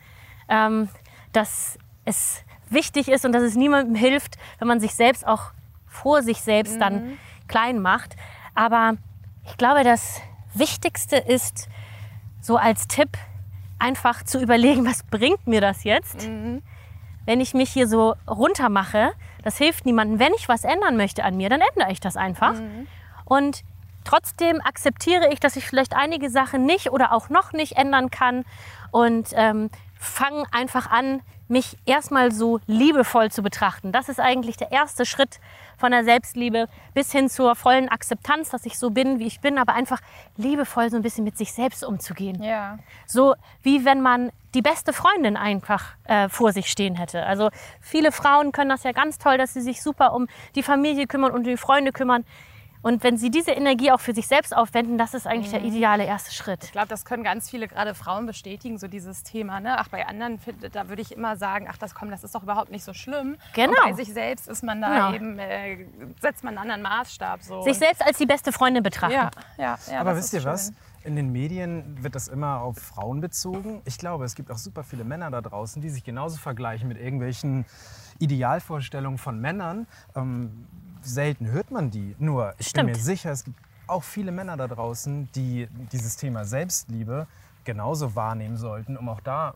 ähm, 0.48 0.88
dass 1.32 1.78
es 2.04 2.44
wichtig 2.70 3.08
ist 3.08 3.24
und 3.24 3.32
dass 3.32 3.42
es 3.42 3.56
niemandem 3.56 3.94
hilft, 3.94 4.36
wenn 4.58 4.68
man 4.68 4.78
sich 4.78 4.94
selbst 4.94 5.26
auch 5.26 5.52
vor 6.02 6.22
sich 6.22 6.40
selbst 6.42 6.80
dann 6.80 7.18
klein 7.48 7.80
macht. 7.80 8.16
Aber 8.54 8.94
ich 9.44 9.56
glaube, 9.56 9.84
das 9.84 10.20
Wichtigste 10.54 11.16
ist, 11.16 11.68
so 12.40 12.56
als 12.56 12.86
Tipp, 12.88 13.10
einfach 13.78 14.22
zu 14.24 14.40
überlegen, 14.40 14.86
was 14.90 15.02
bringt 15.04 15.46
mir 15.46 15.60
das 15.60 15.84
jetzt, 15.84 16.28
wenn 17.26 17.40
ich 17.40 17.54
mich 17.54 17.70
hier 17.70 17.86
so 17.86 18.14
runter 18.28 18.68
mache. 18.68 19.12
Das 19.42 19.58
hilft 19.58 19.86
niemandem. 19.86 20.18
Wenn 20.18 20.32
ich 20.34 20.48
was 20.48 20.64
ändern 20.64 20.96
möchte 20.96 21.24
an 21.24 21.36
mir, 21.36 21.48
dann 21.48 21.60
ändere 21.60 21.92
ich 21.92 22.00
das 22.00 22.16
einfach. 22.16 22.54
Und 23.24 23.62
trotzdem 24.04 24.60
akzeptiere 24.62 25.32
ich, 25.32 25.38
dass 25.40 25.56
ich 25.56 25.66
vielleicht 25.66 25.94
einige 25.94 26.30
Sachen 26.30 26.64
nicht 26.64 26.90
oder 26.90 27.12
auch 27.12 27.28
noch 27.28 27.52
nicht 27.52 27.76
ändern 27.76 28.10
kann 28.10 28.44
und 28.90 29.28
ähm, 29.34 29.70
fange 29.98 30.44
einfach 30.52 30.90
an, 30.90 31.20
mich 31.48 31.76
erstmal 31.86 32.32
so 32.32 32.60
liebevoll 32.66 33.30
zu 33.30 33.42
betrachten. 33.42 33.92
Das 33.92 34.08
ist 34.08 34.20
eigentlich 34.20 34.56
der 34.56 34.70
erste 34.70 35.06
Schritt 35.06 35.40
von 35.76 35.90
der 35.90 36.04
Selbstliebe 36.04 36.66
bis 36.94 37.12
hin 37.12 37.28
zur 37.28 37.54
vollen 37.54 37.88
Akzeptanz, 37.88 38.50
dass 38.50 38.66
ich 38.66 38.78
so 38.78 38.90
bin, 38.90 39.18
wie 39.18 39.26
ich 39.26 39.40
bin, 39.40 39.58
aber 39.58 39.74
einfach 39.74 40.00
liebevoll 40.36 40.90
so 40.90 40.96
ein 40.96 41.02
bisschen 41.02 41.24
mit 41.24 41.38
sich 41.38 41.52
selbst 41.52 41.84
umzugehen. 41.84 42.42
Ja. 42.42 42.78
So 43.06 43.34
wie 43.62 43.84
wenn 43.84 44.02
man 44.02 44.30
die 44.54 44.62
beste 44.62 44.92
Freundin 44.92 45.36
einfach 45.36 45.94
äh, 46.04 46.28
vor 46.28 46.52
sich 46.52 46.66
stehen 46.70 46.94
hätte. 46.94 47.24
Also 47.24 47.50
viele 47.80 48.12
Frauen 48.12 48.52
können 48.52 48.70
das 48.70 48.82
ja 48.82 48.92
ganz 48.92 49.18
toll, 49.18 49.38
dass 49.38 49.54
sie 49.54 49.60
sich 49.60 49.82
super 49.82 50.14
um 50.14 50.26
die 50.54 50.62
Familie 50.62 51.06
kümmern 51.06 51.32
und 51.32 51.38
um 51.38 51.44
die 51.44 51.56
Freunde 51.56 51.92
kümmern. 51.92 52.24
Und 52.82 53.02
wenn 53.02 53.16
sie 53.18 53.30
diese 53.30 53.50
Energie 53.50 53.90
auch 53.90 54.00
für 54.00 54.14
sich 54.14 54.26
selbst 54.28 54.56
aufwenden, 54.56 54.98
das 54.98 55.14
ist 55.14 55.26
eigentlich 55.26 55.50
der 55.50 55.62
ideale 55.62 56.04
erste 56.04 56.32
Schritt. 56.32 56.64
Ich 56.64 56.72
glaube, 56.72 56.88
das 56.88 57.04
können 57.04 57.24
ganz 57.24 57.50
viele 57.50 57.66
gerade 57.68 57.94
Frauen 57.94 58.26
bestätigen, 58.26 58.78
so 58.78 58.86
dieses 58.88 59.22
Thema. 59.24 59.60
Ne? 59.60 59.76
Ach, 59.78 59.88
bei 59.88 60.06
anderen, 60.06 60.38
da 60.72 60.88
würde 60.88 61.02
ich 61.02 61.12
immer 61.12 61.36
sagen, 61.36 61.66
ach, 61.68 61.76
das 61.78 61.94
kommt, 61.94 62.12
das 62.12 62.24
ist 62.24 62.34
doch 62.34 62.42
überhaupt 62.44 62.70
nicht 62.70 62.84
so 62.84 62.92
schlimm. 62.94 63.36
Genau. 63.54 63.70
Und 63.72 63.76
bei 63.90 63.92
sich 63.94 64.12
selbst 64.12 64.48
ist 64.48 64.62
man 64.62 64.80
da 64.80 65.10
Genau. 65.10 65.12
eben, 65.14 65.38
äh, 65.38 65.86
setzt 66.20 66.44
man 66.44 66.56
einen 66.56 66.70
anderen 66.70 66.82
Maßstab. 66.82 67.42
So. 67.42 67.62
Sich 67.62 67.78
selbst 67.78 68.02
als 68.02 68.18
die 68.18 68.26
beste 68.26 68.52
Freundin 68.52 68.82
betrachten. 68.82 69.12
ja, 69.14 69.30
ja, 69.58 69.78
ja, 69.90 70.00
Aber 70.00 70.16
wisst 70.16 70.32
ihr 70.32 70.44
was? 70.44 70.72
In 71.04 71.16
den 71.16 71.32
Medien 71.32 72.02
wird 72.02 72.14
das 72.14 72.28
immer 72.28 72.60
auf 72.60 72.76
Frauen 72.76 73.20
bezogen. 73.20 73.80
Ich 73.86 73.98
glaube, 73.98 74.24
es 74.24 74.34
gibt 74.34 74.50
auch 74.50 74.58
super 74.58 74.82
viele 74.84 75.04
Männer 75.04 75.30
da 75.30 75.40
draußen, 75.40 75.80
die 75.80 75.88
sich 75.88 76.04
genauso 76.04 76.36
vergleichen 76.38 76.88
mit 76.88 76.98
irgendwelchen 76.98 77.64
Idealvorstellungen 78.18 79.18
von 79.18 79.40
Männern. 79.40 79.86
Ähm, 80.16 80.66
selten 81.02 81.50
hört 81.50 81.70
man 81.70 81.90
die. 81.90 82.14
Nur, 82.18 82.54
ich 82.58 82.68
Stimmt. 82.68 82.86
bin 82.86 82.96
mir 82.96 83.02
sicher, 83.02 83.30
es 83.30 83.44
gibt 83.44 83.58
auch 83.86 84.02
viele 84.04 84.32
Männer 84.32 84.56
da 84.56 84.68
draußen, 84.68 85.28
die 85.34 85.68
dieses 85.92 86.16
Thema 86.16 86.44
Selbstliebe 86.44 87.26
genauso 87.64 88.16
wahrnehmen 88.16 88.56
sollten, 88.56 88.96
um 88.96 89.10
auch 89.10 89.20
da 89.20 89.52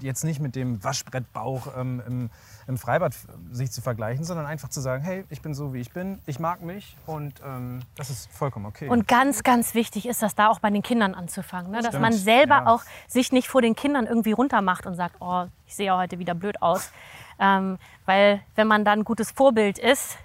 jetzt 0.00 0.24
nicht 0.24 0.40
mit 0.40 0.56
dem 0.56 0.82
Waschbrettbauch 0.82 1.76
ähm, 1.76 2.02
im, 2.06 2.30
im 2.66 2.78
Freibad 2.78 3.12
f- 3.12 3.26
sich 3.52 3.70
zu 3.70 3.82
vergleichen, 3.82 4.24
sondern 4.24 4.46
einfach 4.46 4.70
zu 4.70 4.80
sagen, 4.80 5.02
hey, 5.04 5.24
ich 5.28 5.42
bin 5.42 5.52
so, 5.52 5.74
wie 5.74 5.80
ich 5.80 5.92
bin, 5.92 6.20
ich 6.24 6.40
mag 6.40 6.62
mich 6.62 6.96
und 7.04 7.34
ähm, 7.44 7.80
das 7.96 8.08
ist 8.08 8.32
vollkommen 8.32 8.64
okay. 8.64 8.88
Und 8.88 9.06
ganz, 9.08 9.42
ganz 9.42 9.74
wichtig 9.74 10.08
ist 10.08 10.22
das 10.22 10.34
da 10.34 10.48
auch 10.48 10.60
bei 10.60 10.70
den 10.70 10.82
Kindern 10.82 11.14
anzufangen. 11.14 11.70
Ne? 11.70 11.78
Dass 11.78 11.88
Stimmt, 11.88 12.00
man 12.02 12.12
selber 12.14 12.54
ja. 12.60 12.66
auch 12.66 12.82
sich 13.08 13.30
nicht 13.30 13.48
vor 13.48 13.60
den 13.60 13.74
Kindern 13.74 14.06
irgendwie 14.06 14.32
runtermacht 14.32 14.86
und 14.86 14.94
sagt, 14.94 15.16
oh, 15.20 15.44
ich 15.66 15.74
sehe 15.74 15.86
ja 15.88 15.98
heute 15.98 16.18
wieder 16.18 16.34
blöd 16.34 16.62
aus. 16.62 16.90
Ähm, 17.38 17.78
weil 18.06 18.40
wenn 18.54 18.68
man 18.68 18.86
dann 18.86 19.00
ein 19.00 19.04
gutes 19.04 19.32
Vorbild 19.32 19.78
ist, 19.78 20.16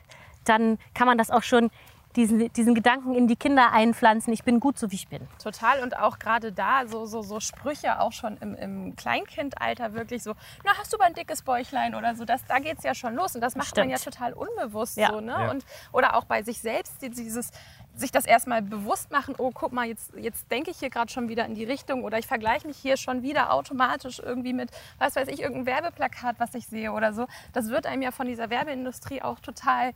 dann 0.45 0.77
kann 0.93 1.07
man 1.07 1.17
das 1.17 1.31
auch 1.31 1.43
schon 1.43 1.69
diesen, 2.15 2.51
diesen 2.53 2.75
Gedanken 2.75 3.13
in 3.13 3.27
die 3.27 3.35
Kinder 3.35 3.73
einpflanzen, 3.73 4.31
ich 4.31 4.45
bin 4.45 4.61
gut 4.61 4.79
so, 4.79 4.89
wie 4.89 4.95
ich 4.95 5.09
bin. 5.09 5.27
Total 5.43 5.83
und 5.83 5.97
auch 5.99 6.17
gerade 6.17 6.53
da 6.53 6.87
so, 6.87 7.05
so, 7.05 7.21
so 7.23 7.41
Sprüche 7.41 7.99
auch 7.99 8.13
schon 8.13 8.37
im, 8.37 8.55
im 8.55 8.95
Kleinkindalter 8.95 9.93
wirklich 9.93 10.23
so, 10.23 10.33
na 10.63 10.71
hast 10.79 10.93
du 10.93 10.97
mal 10.97 11.07
ein 11.07 11.13
dickes 11.13 11.41
Bäuchlein 11.41 11.93
oder 11.93 12.15
so, 12.15 12.23
das, 12.23 12.45
da 12.45 12.59
geht 12.59 12.77
es 12.77 12.85
ja 12.85 12.95
schon 12.95 13.15
los 13.15 13.35
und 13.35 13.41
das 13.41 13.57
macht 13.57 13.75
man 13.75 13.89
ja 13.89 13.97
Stimmt. 13.97 14.15
total 14.15 14.31
unbewusst 14.33 14.95
Ja. 14.97 15.09
so, 15.11 15.19
ne? 15.19 15.31
Ja. 15.37 15.51
Und, 15.51 15.65
oder 15.91 16.15
auch 16.15 16.23
bei 16.23 16.41
sich 16.41 16.59
selbst 16.59 17.01
die- 17.01 17.09
dieses 17.09 17.51
sich 17.97 18.11
das 18.11 18.25
erstmal 18.25 18.61
bewusst 18.61 19.09
machen, 19.11 19.35
oh 19.37 19.51
guck 19.53 19.71
mal, 19.71 19.85
jetzt, 19.85 20.13
jetzt 20.17 20.51
denke 20.51 20.69
ich 20.71 20.79
hier 20.79 20.89
gerade 20.89 21.09
schon 21.09 21.29
wieder 21.29 21.45
in 21.45 21.55
die 21.55 21.63
Richtung 21.63 22.03
oder 22.03 22.17
ich 22.19 22.27
vergleiche 22.27 22.67
mich 22.67 22.75
hier 22.77 22.97
schon 22.97 23.23
wieder 23.23 23.53
automatisch 23.53 24.19
irgendwie 24.19 24.51
mit, 24.51 24.69
was 24.99 25.15
weiß 25.15 25.29
ich, 25.29 25.41
irgendein 25.41 25.65
Werbeplakat, 25.65 26.35
was 26.37 26.53
ich 26.55 26.67
sehe 26.67 26.91
oder 26.91 27.13
so. 27.13 27.25
Das 27.53 27.69
wird 27.69 27.85
einem 27.85 28.01
ja 28.01 28.11
von 28.11 28.27
dieser 28.27 28.49
Werbeindustrie 28.49 29.21
auch 29.21 29.39
total 29.39 29.93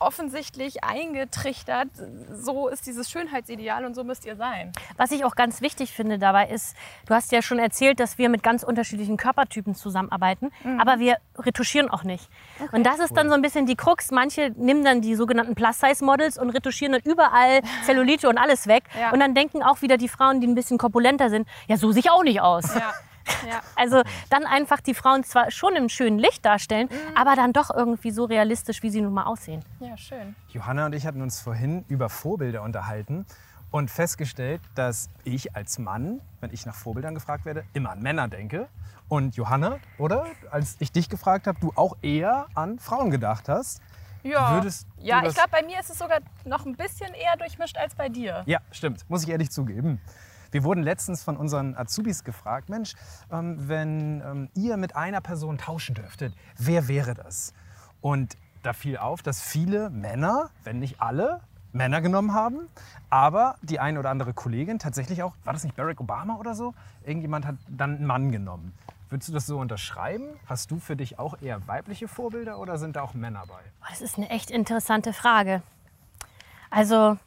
offensichtlich 0.00 0.82
eingetrichtert. 0.84 1.88
So 2.32 2.68
ist 2.68 2.86
dieses 2.86 3.10
Schönheitsideal 3.10 3.84
und 3.84 3.94
so 3.94 4.04
müsst 4.04 4.24
ihr 4.24 4.36
sein. 4.36 4.72
Was 4.96 5.10
ich 5.12 5.24
auch 5.24 5.34
ganz 5.34 5.60
wichtig 5.60 5.92
finde 5.92 6.18
dabei 6.18 6.48
ist, 6.48 6.74
du 7.06 7.14
hast 7.14 7.32
ja 7.32 7.42
schon 7.42 7.58
erzählt, 7.58 8.00
dass 8.00 8.18
wir 8.18 8.28
mit 8.28 8.42
ganz 8.42 8.62
unterschiedlichen 8.62 9.16
Körpertypen 9.16 9.74
zusammenarbeiten, 9.74 10.50
Mhm. 10.64 10.80
aber 10.80 10.98
wir 10.98 11.16
retuschieren 11.38 11.90
auch 11.90 12.04
nicht. 12.04 12.28
Und 12.72 12.84
das 12.84 12.98
ist 12.98 13.16
dann 13.16 13.28
so 13.28 13.34
ein 13.34 13.42
bisschen 13.42 13.66
die 13.66 13.76
Krux. 13.76 14.10
Manche 14.10 14.50
nehmen 14.56 14.84
dann 14.84 15.00
die 15.00 15.14
sogenannten 15.14 15.54
Plus-Size-Models 15.54 16.38
und 16.38 16.50
retuschieren 16.50 16.92
dann 16.92 17.02
überall 17.02 17.60
Zellulite 17.86 18.28
und 18.28 18.38
alles 18.38 18.66
weg. 18.66 18.84
Ja. 18.98 19.10
Und 19.12 19.20
dann 19.20 19.34
denken 19.34 19.62
auch 19.62 19.82
wieder 19.82 19.96
die 19.96 20.08
Frauen, 20.08 20.40
die 20.40 20.46
ein 20.46 20.54
bisschen 20.54 20.78
korpulenter 20.78 21.30
sind, 21.30 21.46
ja, 21.68 21.76
so 21.76 21.92
sehe 21.92 22.00
ich 22.00 22.10
auch 22.10 22.22
nicht 22.22 22.40
aus. 22.40 22.74
Ja, 22.74 22.92
ja. 23.48 23.60
Also 23.76 24.02
dann 24.28 24.44
einfach 24.44 24.80
die 24.80 24.94
Frauen 24.94 25.24
zwar 25.24 25.50
schon 25.50 25.76
im 25.76 25.88
schönen 25.88 26.18
Licht 26.18 26.44
darstellen, 26.44 26.88
aber 27.14 27.36
dann 27.36 27.52
doch 27.52 27.70
irgendwie 27.70 28.10
so 28.10 28.24
realistisch, 28.24 28.82
wie 28.82 28.90
sie 28.90 29.00
nun 29.00 29.14
mal 29.14 29.24
aussehen. 29.24 29.64
ja 29.80 29.96
schön. 29.96 30.34
Johanna 30.48 30.86
und 30.86 30.94
ich 30.94 31.06
hatten 31.06 31.22
uns 31.22 31.40
vorhin 31.40 31.84
über 31.88 32.08
Vorbilder 32.08 32.62
unterhalten 32.62 33.26
und 33.70 33.90
festgestellt, 33.90 34.60
dass 34.74 35.08
ich 35.24 35.54
als 35.54 35.78
Mann, 35.78 36.20
wenn 36.40 36.52
ich 36.52 36.66
nach 36.66 36.74
Vorbildern 36.74 37.14
gefragt 37.14 37.44
werde, 37.44 37.64
immer 37.72 37.90
an 37.90 38.00
Männer 38.02 38.28
denke. 38.28 38.68
Und 39.08 39.36
Johanna, 39.36 39.78
oder? 39.98 40.26
Als 40.50 40.76
ich 40.78 40.92
dich 40.92 41.08
gefragt 41.08 41.46
habe, 41.46 41.58
du 41.60 41.72
auch 41.74 41.96
eher 42.02 42.46
an 42.54 42.78
Frauen 42.78 43.10
gedacht 43.10 43.48
hast. 43.48 43.80
Ja, 44.22 44.54
Würdest 44.54 44.86
du 44.98 45.06
ja 45.06 45.24
ich 45.24 45.34
glaube, 45.34 45.48
bei 45.50 45.62
mir 45.62 45.80
ist 45.80 45.90
es 45.90 45.98
sogar 45.98 46.20
noch 46.44 46.66
ein 46.66 46.76
bisschen 46.76 47.12
eher 47.14 47.36
durchmischt 47.36 47.76
als 47.76 47.94
bei 47.94 48.08
dir. 48.08 48.42
Ja, 48.46 48.60
stimmt, 48.70 49.08
muss 49.08 49.22
ich 49.24 49.30
ehrlich 49.30 49.50
zugeben. 49.50 50.00
Wir 50.50 50.64
wurden 50.64 50.82
letztens 50.82 51.22
von 51.22 51.36
unseren 51.36 51.76
Azubis 51.76 52.24
gefragt, 52.24 52.68
Mensch, 52.68 52.94
ähm, 53.30 53.68
wenn 53.68 54.20
ähm, 54.20 54.48
ihr 54.54 54.76
mit 54.76 54.96
einer 54.96 55.20
Person 55.20 55.58
tauschen 55.58 55.94
dürftet, 55.94 56.34
wer 56.58 56.88
wäre 56.88 57.14
das? 57.14 57.52
Und 58.00 58.36
da 58.62 58.72
fiel 58.72 58.98
auf, 58.98 59.22
dass 59.22 59.40
viele 59.40 59.90
Männer, 59.90 60.50
wenn 60.64 60.78
nicht 60.78 61.00
alle, 61.00 61.40
Männer 61.72 62.00
genommen 62.00 62.34
haben, 62.34 62.68
aber 63.10 63.54
die 63.62 63.78
eine 63.78 64.00
oder 64.00 64.10
andere 64.10 64.34
Kollegin 64.34 64.78
tatsächlich 64.78 65.22
auch, 65.22 65.34
war 65.44 65.52
das 65.52 65.62
nicht 65.62 65.76
Barack 65.76 66.00
Obama 66.00 66.36
oder 66.36 66.54
so? 66.54 66.74
Irgendjemand 67.04 67.46
hat 67.46 67.56
dann 67.68 67.96
einen 67.96 68.06
Mann 68.06 68.32
genommen. 68.32 68.72
Würdest 69.08 69.28
du 69.28 69.32
das 69.32 69.46
so 69.46 69.58
unterschreiben? 69.58 70.24
Hast 70.46 70.70
du 70.70 70.78
für 70.78 70.96
dich 70.96 71.18
auch 71.18 71.40
eher 71.40 71.66
weibliche 71.66 72.08
Vorbilder 72.08 72.58
oder 72.58 72.78
sind 72.78 72.96
da 72.96 73.02
auch 73.02 73.14
Männer 73.14 73.44
bei? 73.46 73.60
Das 73.88 74.00
ist 74.00 74.18
eine 74.18 74.30
echt 74.30 74.50
interessante 74.50 75.12
Frage. 75.12 75.62
Also, 76.70 77.18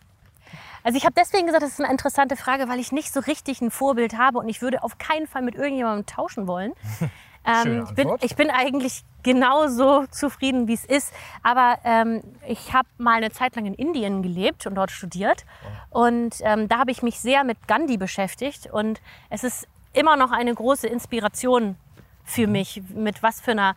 also 0.83 0.97
ich 0.97 1.05
habe 1.05 1.15
deswegen 1.17 1.45
gesagt, 1.45 1.63
das 1.63 1.71
ist 1.71 1.81
eine 1.81 1.91
interessante 1.91 2.35
Frage, 2.35 2.67
weil 2.67 2.79
ich 2.79 2.91
nicht 2.91 3.13
so 3.13 3.19
richtig 3.21 3.61
ein 3.61 3.71
Vorbild 3.71 4.17
habe 4.17 4.39
und 4.39 4.49
ich 4.49 4.61
würde 4.61 4.83
auf 4.83 4.97
keinen 4.97 5.27
Fall 5.27 5.41
mit 5.41 5.55
irgendjemandem 5.55 6.05
tauschen 6.05 6.47
wollen. 6.47 6.73
Ähm, 7.45 7.83
ich, 7.87 7.95
bin, 7.95 8.09
ich 8.21 8.35
bin 8.35 8.49
eigentlich 8.49 9.03
genauso 9.21 10.05
zufrieden, 10.07 10.67
wie 10.67 10.73
es 10.73 10.85
ist. 10.85 11.13
Aber 11.41 11.77
ähm, 11.83 12.21
ich 12.47 12.73
habe 12.73 12.87
mal 12.97 13.17
eine 13.17 13.31
Zeit 13.31 13.55
lang 13.55 13.65
in 13.65 13.73
Indien 13.73 14.23
gelebt 14.23 14.65
und 14.65 14.75
dort 14.75 14.91
studiert. 14.91 15.45
Und 15.89 16.35
ähm, 16.41 16.69
da 16.69 16.79
habe 16.79 16.91
ich 16.91 17.03
mich 17.03 17.19
sehr 17.19 17.43
mit 17.43 17.67
Gandhi 17.67 17.97
beschäftigt. 17.97 18.67
Und 18.71 19.01
es 19.29 19.43
ist 19.43 19.67
immer 19.93 20.15
noch 20.15 20.31
eine 20.31 20.53
große 20.53 20.87
Inspiration 20.87 21.75
für 22.23 22.47
mich, 22.47 22.81
mit 22.93 23.21
was 23.21 23.41
für 23.41 23.51
einer 23.51 23.75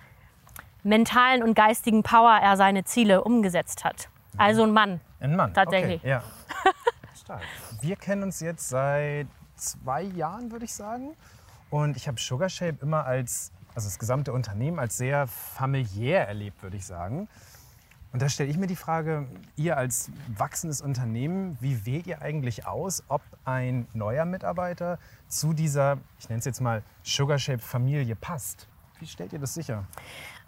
mentalen 0.84 1.42
und 1.42 1.54
geistigen 1.54 2.04
Power 2.04 2.38
er 2.40 2.56
seine 2.56 2.84
Ziele 2.84 3.24
umgesetzt 3.24 3.84
hat. 3.84 4.08
Also 4.36 4.62
ein 4.62 4.72
Mann. 4.72 5.00
Ein 5.18 5.34
Mann. 5.34 5.52
Tatsächlich. 5.54 6.00
Okay, 6.00 6.10
ja. 6.10 6.22
Stark. 7.26 7.42
Wir 7.80 7.96
kennen 7.96 8.22
uns 8.22 8.38
jetzt 8.38 8.68
seit 8.68 9.26
zwei 9.56 10.02
Jahren, 10.02 10.52
würde 10.52 10.64
ich 10.64 10.72
sagen. 10.72 11.16
Und 11.70 11.96
ich 11.96 12.06
habe 12.06 12.20
Sugar 12.20 12.48
Shape 12.48 12.78
immer 12.80 13.04
als, 13.04 13.50
also 13.74 13.88
das 13.88 13.98
gesamte 13.98 14.32
Unternehmen, 14.32 14.78
als 14.78 14.96
sehr 14.96 15.26
familiär 15.26 16.28
erlebt, 16.28 16.62
würde 16.62 16.76
ich 16.76 16.86
sagen. 16.86 17.26
Und 18.12 18.22
da 18.22 18.28
stelle 18.28 18.48
ich 18.48 18.56
mir 18.58 18.68
die 18.68 18.76
Frage, 18.76 19.26
ihr 19.56 19.76
als 19.76 20.08
wachsendes 20.28 20.80
Unternehmen, 20.80 21.58
wie 21.60 21.84
wählt 21.84 22.06
ihr 22.06 22.22
eigentlich 22.22 22.64
aus, 22.64 23.02
ob 23.08 23.22
ein 23.44 23.88
neuer 23.92 24.24
Mitarbeiter 24.24 25.00
zu 25.26 25.52
dieser, 25.52 25.98
ich 26.20 26.28
nenne 26.28 26.38
es 26.38 26.44
jetzt 26.44 26.60
mal, 26.60 26.84
Sugar 27.02 27.40
Shape 27.40 27.58
Familie 27.58 28.14
passt? 28.14 28.68
Wie 29.00 29.06
stellt 29.06 29.32
ihr 29.32 29.40
das 29.40 29.52
sicher? 29.52 29.84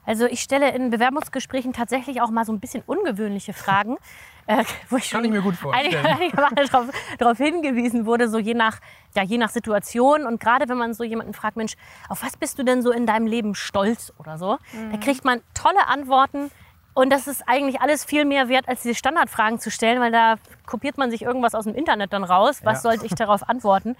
Also 0.06 0.24
ich 0.26 0.40
stelle 0.40 0.70
in 0.74 0.88
Bewerbungsgesprächen 0.90 1.72
tatsächlich 1.74 2.22
auch 2.22 2.30
mal 2.30 2.44
so 2.46 2.52
ein 2.52 2.60
bisschen 2.60 2.82
ungewöhnliche 2.86 3.52
Fragen, 3.52 3.98
äh, 4.46 4.64
wo 4.88 4.96
ich 4.96 5.04
schon 5.06 5.18
Kann 5.20 5.24
ich 5.26 5.30
mir 5.32 5.42
gut 5.42 5.54
vorstellen. 5.56 5.94
einige, 5.94 6.08
einige 6.08 6.36
Mal 6.40 6.50
darauf, 6.54 6.86
darauf 7.18 7.36
hingewiesen 7.36 8.06
wurde, 8.06 8.28
so 8.30 8.38
je 8.38 8.54
nach, 8.54 8.78
ja, 9.14 9.22
je 9.22 9.36
nach 9.36 9.50
Situation. 9.50 10.26
Und 10.26 10.40
gerade 10.40 10.66
wenn 10.68 10.78
man 10.78 10.94
so 10.94 11.04
jemanden 11.04 11.34
fragt, 11.34 11.56
Mensch, 11.58 11.74
auf 12.08 12.22
was 12.22 12.38
bist 12.38 12.58
du 12.58 12.62
denn 12.62 12.80
so 12.82 12.90
in 12.90 13.04
deinem 13.06 13.26
Leben 13.26 13.54
stolz 13.54 14.12
oder 14.18 14.38
so, 14.38 14.56
da 14.90 14.96
kriegt 14.96 15.24
man 15.26 15.42
tolle 15.52 15.86
Antworten. 15.88 16.50
Und 16.94 17.10
das 17.12 17.28
ist 17.28 17.44
eigentlich 17.46 17.80
alles 17.80 18.04
viel 18.04 18.24
mehr 18.24 18.48
wert, 18.48 18.66
als 18.66 18.82
diese 18.82 18.94
Standardfragen 18.94 19.60
zu 19.60 19.70
stellen, 19.70 20.00
weil 20.00 20.10
da 20.10 20.34
kopiert 20.66 20.98
man 20.98 21.10
sich 21.12 21.22
irgendwas 21.22 21.54
aus 21.54 21.64
dem 21.64 21.74
Internet 21.74 22.12
dann 22.12 22.24
raus. 22.24 22.60
Was 22.64 22.82
Ja. 22.82 22.90
sollte 22.90 23.06
ich 23.06 23.14
darauf 23.14 23.48
antworten? 23.48 23.94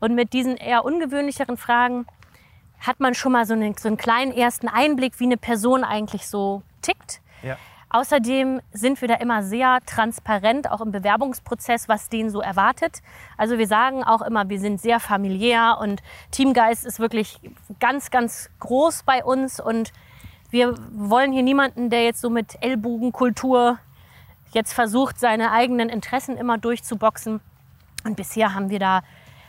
Und 0.00 0.14
mit 0.14 0.32
diesen 0.32 0.56
eher 0.56 0.84
ungewöhnlicheren 0.84 1.56
Fragen 1.58 2.06
hat 2.80 3.00
man 3.00 3.14
schon 3.14 3.32
mal 3.32 3.46
so 3.46 3.54
einen, 3.54 3.76
so 3.76 3.88
einen 3.88 3.96
kleinen 3.96 4.32
ersten 4.32 4.68
Einblick, 4.68 5.18
wie 5.20 5.24
eine 5.24 5.36
Person 5.36 5.84
eigentlich 5.84 6.26
so 6.26 6.62
tickt. 6.82 7.20
Ja. 7.42 7.56
Außerdem 7.90 8.60
sind 8.72 9.00
wir 9.00 9.08
da 9.08 9.14
immer 9.14 9.42
sehr 9.42 9.78
transparent, 9.86 10.70
auch 10.70 10.82
im 10.82 10.92
Bewerbungsprozess, 10.92 11.88
was 11.88 12.10
den 12.10 12.28
so 12.28 12.42
erwartet. 12.42 13.00
Also 13.38 13.56
wir 13.56 13.66
sagen 13.66 14.04
auch 14.04 14.20
immer, 14.20 14.48
wir 14.50 14.60
sind 14.60 14.80
sehr 14.80 15.00
familiär 15.00 15.78
und 15.80 16.02
Teamgeist 16.30 16.84
ist 16.84 17.00
wirklich 17.00 17.40
ganz, 17.80 18.10
ganz 18.10 18.50
groß 18.60 19.04
bei 19.04 19.24
uns 19.24 19.58
und 19.58 19.92
wir 20.50 20.74
wollen 20.92 21.32
hier 21.32 21.42
niemanden, 21.42 21.88
der 21.88 22.04
jetzt 22.04 22.20
so 22.20 22.28
mit 22.28 22.58
Ellbogenkultur 22.62 23.78
jetzt 24.52 24.72
versucht, 24.72 25.18
seine 25.18 25.50
eigenen 25.50 25.88
Interessen 25.88 26.36
immer 26.36 26.58
durchzuboxen. 26.58 27.40
Und 28.04 28.16
bisher 28.16 28.54
haben 28.54 28.70
wir 28.70 28.78
da, 28.78 29.02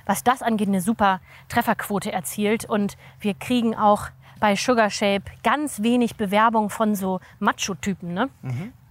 was 0.10 0.24
das 0.24 0.42
angeht, 0.42 0.68
eine 0.68 0.82
super 0.82 1.22
Trefferquote 1.50 2.12
erzielt. 2.12 2.66
Und 2.66 2.98
wir 3.20 3.36
kriegen 3.36 3.76
auch 3.76 4.08
bei 4.40 4.56
Sugar 4.56 4.90
Shape 4.90 5.26
ganz 5.44 5.84
wenig 5.84 6.16
Bewerbung 6.16 6.72
von 6.72 6.96
so 6.96 7.20
Macho-Typen. 7.38 8.16
Ne? 8.16 8.30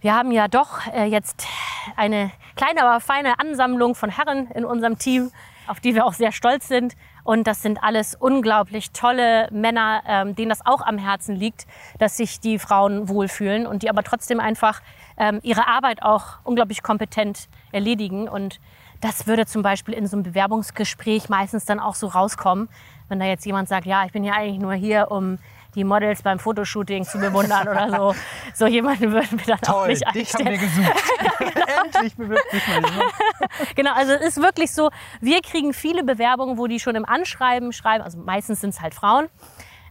Wir 0.01 0.15
haben 0.15 0.31
ja 0.31 0.47
doch 0.47 0.87
äh, 0.87 1.07
jetzt 1.07 1.45
eine 1.97 2.31
kleine, 2.55 2.85
aber 2.85 3.01
feine 3.01 3.41
Ansammlung 3.41 3.97
von 3.97 4.11
Herren 4.11 4.49
in 4.53 4.65
unserem 4.65 4.97
Team, 4.97 5.33
auf 5.67 5.81
die 5.81 5.97
wir 5.97 6.07
auch 6.07 6.13
sehr 6.13 6.31
stolz 6.31 6.69
sind. 6.69 6.95
Und 7.25 7.49
das 7.49 7.63
sind 7.63 7.83
alles 7.83 8.15
unglaublich 8.15 8.93
tolle 8.93 9.49
Männer, 9.51 10.05
ähm, 10.07 10.37
denen 10.37 10.51
das 10.51 10.65
auch 10.65 10.83
am 10.83 10.99
Herzen 10.99 11.35
liegt, 11.35 11.67
dass 11.99 12.17
sich 12.17 12.39
die 12.39 12.61
Frauen 12.61 13.09
wohlfühlen 13.09 13.67
und 13.67 13.83
die 13.83 13.91
aber 13.91 14.05
trotzdem 14.05 14.39
einfach 14.39 14.83
ähm, 15.17 15.41
ihre 15.43 15.67
Arbeit 15.67 16.01
auch 16.01 16.39
unglaublich 16.45 16.85
kompetent 16.85 17.49
erledigen. 17.73 18.29
Und 18.29 18.61
das 19.01 19.27
würde 19.27 19.47
zum 19.47 19.63
Beispiel 19.63 19.95
in 19.95 20.07
so 20.07 20.17
einem 20.17 20.25
Bewerbungsgespräch 20.25 21.29
meistens 21.29 21.65
dann 21.65 21.81
auch 21.81 21.95
so 21.95 22.09
rauskommen, 22.09 22.69
wenn 23.09 23.19
da 23.19 23.27
jetzt 23.27 23.47
jemand 23.47 23.69
sagt, 23.69 23.87
ja, 23.87 24.05
ich 24.05 24.13
bin 24.13 24.25
ja 24.25 24.35
eigentlich 24.35 24.59
nur 24.59 24.75
hier, 24.75 25.11
um 25.11 25.39
die 25.75 25.85
Models 25.85 26.23
beim 26.23 26.39
Fotoshooting 26.39 27.05
zu 27.05 27.19
bewundern 27.19 27.69
oder 27.69 27.91
so. 27.91 28.15
So 28.55 28.67
jemanden 28.67 29.13
würden 29.13 29.39
wir 29.39 29.47
dann 29.47 29.59
auch 29.69 29.83
Toll, 29.83 29.89
nicht 29.89 30.03
dich 30.15 30.35
haben 30.35 30.49
einstellen. 30.49 30.51
wir 30.51 30.59
gesucht. 30.59 31.65
Endlich 31.85 32.17
bewirbt 32.17 32.51
sich 32.51 32.67
mal 32.67 32.77
jemand. 32.77 33.13
Genau, 33.77 33.93
also 33.95 34.13
es 34.15 34.37
ist 34.37 34.43
wirklich 34.43 34.73
so, 34.73 34.91
wir 35.21 35.41
kriegen 35.43 35.73
viele 35.73 36.03
Bewerbungen, 36.03 36.59
wo 36.59 36.67
die 36.67 36.81
schon 36.81 36.97
im 36.97 37.05
Anschreiben 37.05 37.73
schreiben, 37.73 38.03
also 38.03 38.19
meistens 38.19 38.61
sind 38.61 38.71
es 38.71 38.81
halt 38.81 38.95
Frauen. 38.95 39.29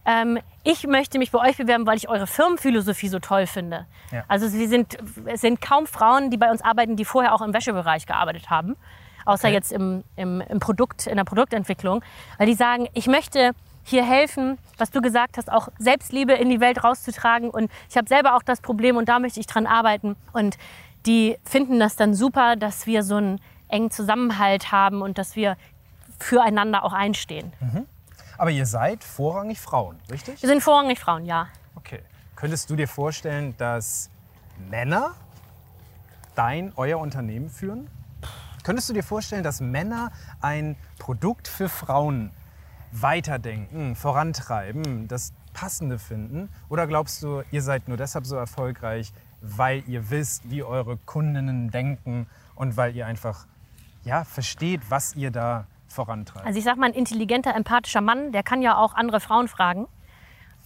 Ähm, 0.08 0.38
ich 0.64 0.86
möchte 0.86 1.18
mich 1.18 1.30
bei 1.30 1.38
euch 1.38 1.58
bewerben, 1.58 1.86
weil 1.86 1.98
ich 1.98 2.08
eure 2.08 2.26
Firmenphilosophie 2.26 3.08
so 3.08 3.18
toll 3.18 3.46
finde. 3.46 3.86
Ja. 4.10 4.24
Also 4.26 4.50
wir 4.52 4.68
sind, 4.68 4.96
es 5.26 5.42
sind 5.42 5.60
kaum 5.60 5.86
Frauen, 5.86 6.30
die 6.30 6.38
bei 6.38 6.50
uns 6.50 6.62
arbeiten, 6.62 6.96
die 6.96 7.04
vorher 7.04 7.34
auch 7.34 7.42
im 7.42 7.52
Wäschebereich 7.52 8.06
gearbeitet 8.06 8.48
haben. 8.48 8.76
Außer 9.26 9.48
Okay. 9.48 9.54
jetzt 9.54 9.70
im, 9.70 10.04
im, 10.16 10.40
im 10.40 10.60
Produkt, 10.60 11.06
in 11.06 11.16
der 11.16 11.24
Produktentwicklung. 11.24 12.02
Weil 12.38 12.46
die 12.46 12.54
sagen, 12.54 12.88
ich 12.94 13.06
möchte 13.06 13.52
hier 13.84 14.02
helfen, 14.02 14.56
was 14.78 14.90
du 14.90 15.02
gesagt 15.02 15.36
hast, 15.36 15.52
auch 15.52 15.68
Selbstliebe 15.78 16.32
in 16.32 16.48
die 16.48 16.60
Welt 16.60 16.82
rauszutragen. 16.82 17.50
Und 17.50 17.70
ich 17.90 17.98
habe 17.98 18.08
selber 18.08 18.34
auch 18.36 18.42
das 18.42 18.62
Problem 18.62 18.96
und 18.96 19.10
da 19.10 19.18
möchte 19.18 19.40
ich 19.40 19.46
dran 19.46 19.66
arbeiten. 19.66 20.16
Und 20.32 20.56
die 21.04 21.36
finden 21.44 21.78
das 21.78 21.96
dann 21.96 22.14
super, 22.14 22.56
dass 22.56 22.86
wir 22.86 23.02
so 23.02 23.16
einen 23.16 23.40
engen 23.68 23.90
Zusammenhalt 23.90 24.72
haben 24.72 25.02
und 25.02 25.18
dass 25.18 25.36
wir 25.36 25.58
füreinander 26.18 26.82
auch 26.82 26.94
einstehen. 26.94 27.52
Aber 28.38 28.52
ihr 28.52 28.66
seid 28.66 29.02
vorrangig 29.02 29.60
Frauen, 29.60 29.98
richtig? 30.10 30.40
Wir 30.40 30.48
sind 30.48 30.62
vorrangig 30.62 31.00
Frauen, 31.00 31.26
ja. 31.26 31.48
Okay. 31.74 32.00
Könntest 32.36 32.70
du 32.70 32.76
dir 32.76 32.86
vorstellen, 32.86 33.56
dass 33.58 34.10
Männer 34.70 35.14
dein, 36.36 36.72
euer 36.76 36.98
Unternehmen 36.98 37.50
führen? 37.50 37.88
Könntest 38.62 38.88
du 38.88 38.92
dir 38.92 39.02
vorstellen, 39.02 39.42
dass 39.42 39.60
Männer 39.60 40.12
ein 40.40 40.76
Produkt 40.98 41.48
für 41.48 41.68
Frauen 41.68 42.30
weiterdenken, 42.92 43.96
vorantreiben, 43.96 45.08
das 45.08 45.32
Passende 45.52 45.98
finden? 45.98 46.48
Oder 46.68 46.86
glaubst 46.86 47.22
du, 47.24 47.42
ihr 47.50 47.62
seid 47.62 47.88
nur 47.88 47.96
deshalb 47.96 48.24
so 48.24 48.36
erfolgreich, 48.36 49.12
weil 49.40 49.82
ihr 49.88 50.10
wisst, 50.10 50.48
wie 50.48 50.62
eure 50.62 50.96
Kundinnen 50.96 51.72
denken 51.72 52.28
und 52.54 52.76
weil 52.76 52.94
ihr 52.94 53.06
einfach 53.06 53.46
ja, 54.04 54.22
versteht, 54.22 54.82
was 54.90 55.16
ihr 55.16 55.32
da 55.32 55.66
vorantreibt? 55.88 56.46
Also 56.46 56.58
ich 56.58 56.64
sag 56.64 56.76
mal, 56.76 56.86
ein 56.86 56.94
intelligenter, 56.94 57.54
empathischer 57.54 58.00
Mann, 58.00 58.32
der 58.32 58.42
kann 58.42 58.62
ja 58.62 58.76
auch 58.76 58.94
andere 58.94 59.20
Frauen 59.20 59.48
fragen, 59.48 59.88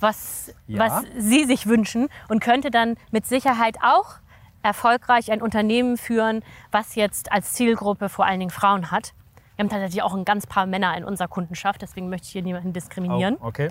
was, 0.00 0.52
Ja. 0.66 0.80
was 0.80 1.04
sie 1.16 1.44
sich 1.44 1.66
wünschen 1.66 2.08
und 2.28 2.40
könnte 2.40 2.70
dann 2.70 2.96
mit 3.10 3.26
Sicherheit 3.26 3.78
auch 3.82 4.16
erfolgreich 4.62 5.30
ein 5.32 5.42
Unternehmen 5.42 5.96
führen, 5.96 6.42
was 6.70 6.94
jetzt 6.94 7.32
als 7.32 7.52
Zielgruppe 7.54 8.08
vor 8.08 8.26
allen 8.26 8.40
Dingen 8.40 8.50
Frauen 8.50 8.90
hat. 8.90 9.12
Wir 9.56 9.64
haben 9.64 9.70
tatsächlich 9.70 10.02
auch 10.02 10.14
ein 10.14 10.24
ganz 10.24 10.46
paar 10.46 10.66
Männer 10.66 10.96
in 10.96 11.04
unserer 11.04 11.28
Kundenschaft, 11.28 11.82
deswegen 11.82 12.08
möchte 12.08 12.26
ich 12.26 12.32
hier 12.32 12.42
niemanden 12.42 12.72
diskriminieren. 12.72 13.36
Oh, 13.40 13.46
okay. 13.46 13.68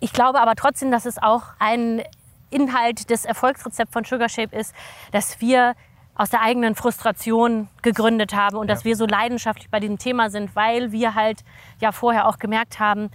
Ich 0.00 0.12
glaube 0.12 0.40
aber 0.40 0.54
trotzdem, 0.54 0.90
dass 0.90 1.06
es 1.06 1.20
auch 1.22 1.44
ein 1.58 2.02
Inhalt 2.50 3.10
des 3.10 3.24
Erfolgsrezepts 3.24 3.92
von 3.92 4.04
Sugar 4.04 4.28
Shape 4.28 4.54
ist, 4.56 4.74
dass 5.10 5.40
wir 5.40 5.74
aus 6.14 6.30
der 6.30 6.42
eigenen 6.42 6.74
Frustration 6.74 7.68
gegründet 7.82 8.34
haben 8.34 8.56
und 8.56 8.68
dass 8.68 8.80
Ja. 8.80 8.84
wir 8.86 8.96
so 8.96 9.06
leidenschaftlich 9.06 9.70
bei 9.70 9.80
diesem 9.80 9.98
Thema 9.98 10.30
sind, 10.30 10.54
weil 10.54 10.92
wir 10.92 11.14
halt 11.14 11.42
ja 11.80 11.90
vorher 11.92 12.28
auch 12.28 12.38
gemerkt 12.38 12.78
haben, 12.80 13.10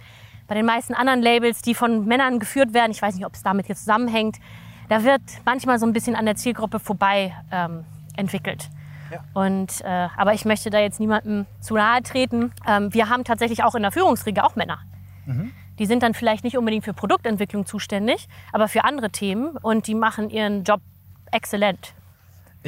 bei 0.46 0.54
den 0.54 0.66
meisten 0.66 0.94
anderen 0.94 1.22
Labels, 1.22 1.62
die 1.62 1.74
von 1.74 2.06
Männern 2.06 2.38
geführt 2.38 2.72
werden, 2.74 2.90
ich 2.90 3.00
weiß 3.02 3.14
nicht, 3.14 3.26
ob 3.26 3.34
es 3.34 3.42
damit 3.42 3.68
jetzt 3.68 3.80
zusammenhängt, 3.80 4.38
da 4.88 5.04
wird 5.04 5.20
manchmal 5.44 5.78
so 5.78 5.86
ein 5.86 5.92
bisschen 5.92 6.16
an 6.16 6.24
der 6.24 6.36
Zielgruppe 6.36 6.80
vorbei 6.80 7.34
ähm, 7.52 7.84
entwickelt. 8.16 8.68
Ja. 9.12 9.20
Und, 9.34 9.80
äh, 9.82 10.08
aber 10.16 10.34
ich 10.34 10.44
möchte 10.44 10.70
da 10.70 10.78
jetzt 10.78 11.00
niemandem 11.00 11.46
zu 11.60 11.74
nahe 11.74 12.02
treten. 12.02 12.52
Ähm, 12.66 12.92
wir 12.92 13.08
haben 13.08 13.24
tatsächlich 13.24 13.62
auch 13.62 13.74
in 13.74 13.82
der 13.82 13.92
Führungsriege 13.92 14.44
auch 14.44 14.56
Männer. 14.56 14.78
Die 15.78 15.84
sind 15.86 16.02
dann 16.02 16.14
vielleicht 16.14 16.42
nicht 16.42 16.56
unbedingt 16.56 16.84
für 16.84 16.94
Produktentwicklung 16.94 17.66
zuständig, 17.66 18.28
aber 18.52 18.66
für 18.66 18.84
andere 18.84 19.10
Themen 19.10 19.56
und 19.58 19.86
die 19.86 19.94
machen 19.94 20.30
ihren 20.30 20.64
Job 20.64 20.80
exzellent. 21.30 21.92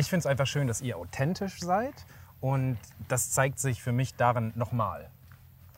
Ich 0.01 0.09
finde 0.09 0.21
es 0.21 0.27
einfach 0.27 0.47
schön, 0.47 0.67
dass 0.67 0.81
ihr 0.81 0.97
authentisch 0.97 1.61
seid 1.61 1.93
und 2.41 2.79
das 3.09 3.33
zeigt 3.33 3.59
sich 3.59 3.83
für 3.83 3.93
mich 3.93 4.15
darin 4.15 4.51
nochmal. 4.55 5.11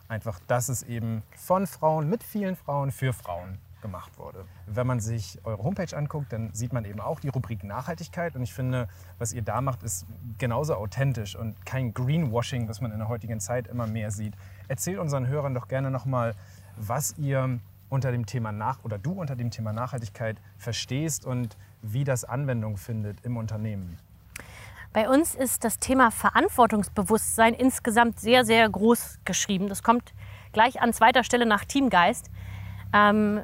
Einfach, 0.07 0.39
dass 0.47 0.69
es 0.69 0.81
eben 0.81 1.23
von 1.35 1.67
Frauen, 1.67 2.09
mit 2.09 2.23
vielen 2.23 2.55
Frauen, 2.55 2.93
für 2.93 3.11
Frauen 3.11 3.57
gemacht 3.81 4.17
wurde. 4.17 4.45
Wenn 4.65 4.87
man 4.87 5.01
sich 5.01 5.41
eure 5.43 5.61
Homepage 5.61 5.93
anguckt, 5.93 6.31
dann 6.31 6.53
sieht 6.53 6.71
man 6.71 6.85
eben 6.85 7.01
auch 7.01 7.19
die 7.19 7.27
Rubrik 7.27 7.65
Nachhaltigkeit 7.65 8.37
und 8.37 8.43
ich 8.43 8.53
finde, 8.53 8.87
was 9.19 9.33
ihr 9.33 9.41
da 9.41 9.59
macht, 9.59 9.83
ist 9.83 10.05
genauso 10.37 10.75
authentisch 10.75 11.35
und 11.35 11.65
kein 11.65 11.93
Greenwashing, 11.93 12.69
was 12.69 12.79
man 12.79 12.93
in 12.93 12.99
der 12.99 13.09
heutigen 13.09 13.41
Zeit 13.41 13.67
immer 13.67 13.87
mehr 13.87 14.09
sieht. 14.09 14.35
Erzählt 14.69 14.99
unseren 14.99 15.27
Hörern 15.27 15.53
doch 15.53 15.67
gerne 15.67 15.91
nochmal, 15.91 16.33
was 16.77 17.17
ihr 17.17 17.59
unter 17.89 18.13
dem 18.13 18.25
Thema 18.25 18.53
Nach 18.53 18.85
oder 18.85 18.97
du 18.97 19.11
unter 19.11 19.35
dem 19.35 19.51
Thema 19.51 19.73
Nachhaltigkeit 19.73 20.37
verstehst 20.57 21.25
und 21.25 21.57
wie 21.81 22.05
das 22.05 22.23
Anwendung 22.23 22.77
findet 22.77 23.19
im 23.25 23.35
Unternehmen. 23.35 23.97
Bei 24.93 25.09
uns 25.09 25.33
ist 25.33 25.63
das 25.63 25.79
Thema 25.79 26.11
Verantwortungsbewusstsein 26.11 27.55
insgesamt 27.55 28.19
sehr, 28.19 28.45
sehr 28.45 28.69
groß 28.69 29.21
geschrieben. 29.25 29.67
Das 29.67 29.81
kommt 29.81 30.13
gleich 30.51 30.83
an 30.83 30.93
zweiter 30.93 31.23
Stelle 31.23 31.47
nach 31.47 31.65
Teamgeist. 31.65 32.29
Ähm, 32.93 33.41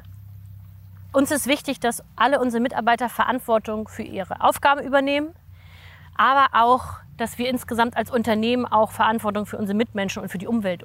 uns 1.12 1.32
ist 1.32 1.48
wichtig, 1.48 1.80
dass 1.80 2.04
alle 2.14 2.40
unsere 2.40 2.62
Mitarbeiter 2.62 3.08
Verantwortung 3.08 3.88
für 3.88 4.04
ihre 4.04 4.40
Aufgaben 4.42 4.80
übernehmen, 4.80 5.34
aber 6.16 6.50
auch, 6.52 6.84
dass 7.16 7.36
wir 7.36 7.48
insgesamt 7.48 7.96
als 7.96 8.12
Unternehmen 8.12 8.64
auch 8.64 8.92
Verantwortung 8.92 9.44
für 9.44 9.58
unsere 9.58 9.76
Mitmenschen 9.76 10.22
und 10.22 10.28
für 10.28 10.38
die 10.38 10.46
Umwelt 10.46 10.84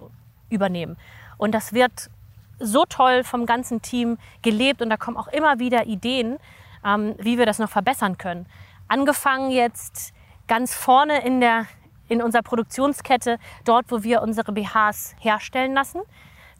übernehmen. 0.49 0.97
Und 1.38 1.51
das 1.51 1.73
wird 1.73 2.10
so 2.58 2.86
toll 2.86 3.23
vom 3.23 3.45
ganzen 3.45 3.84
Team 3.84 4.17
gelebt 4.41 4.82
und 4.82 4.89
da 4.89 4.97
kommen 4.97 5.17
auch 5.17 5.28
immer 5.28 5.60
wieder 5.60 5.86
Ideen, 5.86 6.38
ähm, 6.84 7.13
wie 7.19 7.38
wir 7.38 7.45
das 7.45 7.60
noch 7.60 7.69
verbessern 7.69 8.17
können. 8.17 8.47
Angefangen 8.88 9.51
jetzt 9.51 10.14
ganz 10.47 10.73
vorne 10.73 11.25
in, 11.25 11.39
der, 11.39 11.65
in 12.08 12.21
unserer 12.21 12.43
Produktionskette, 12.43 13.39
dort, 13.63 13.86
wo 13.89 14.03
wir 14.03 14.21
unsere 14.21 14.51
BHs 14.51 15.15
herstellen 15.19 15.73
lassen. 15.73 16.01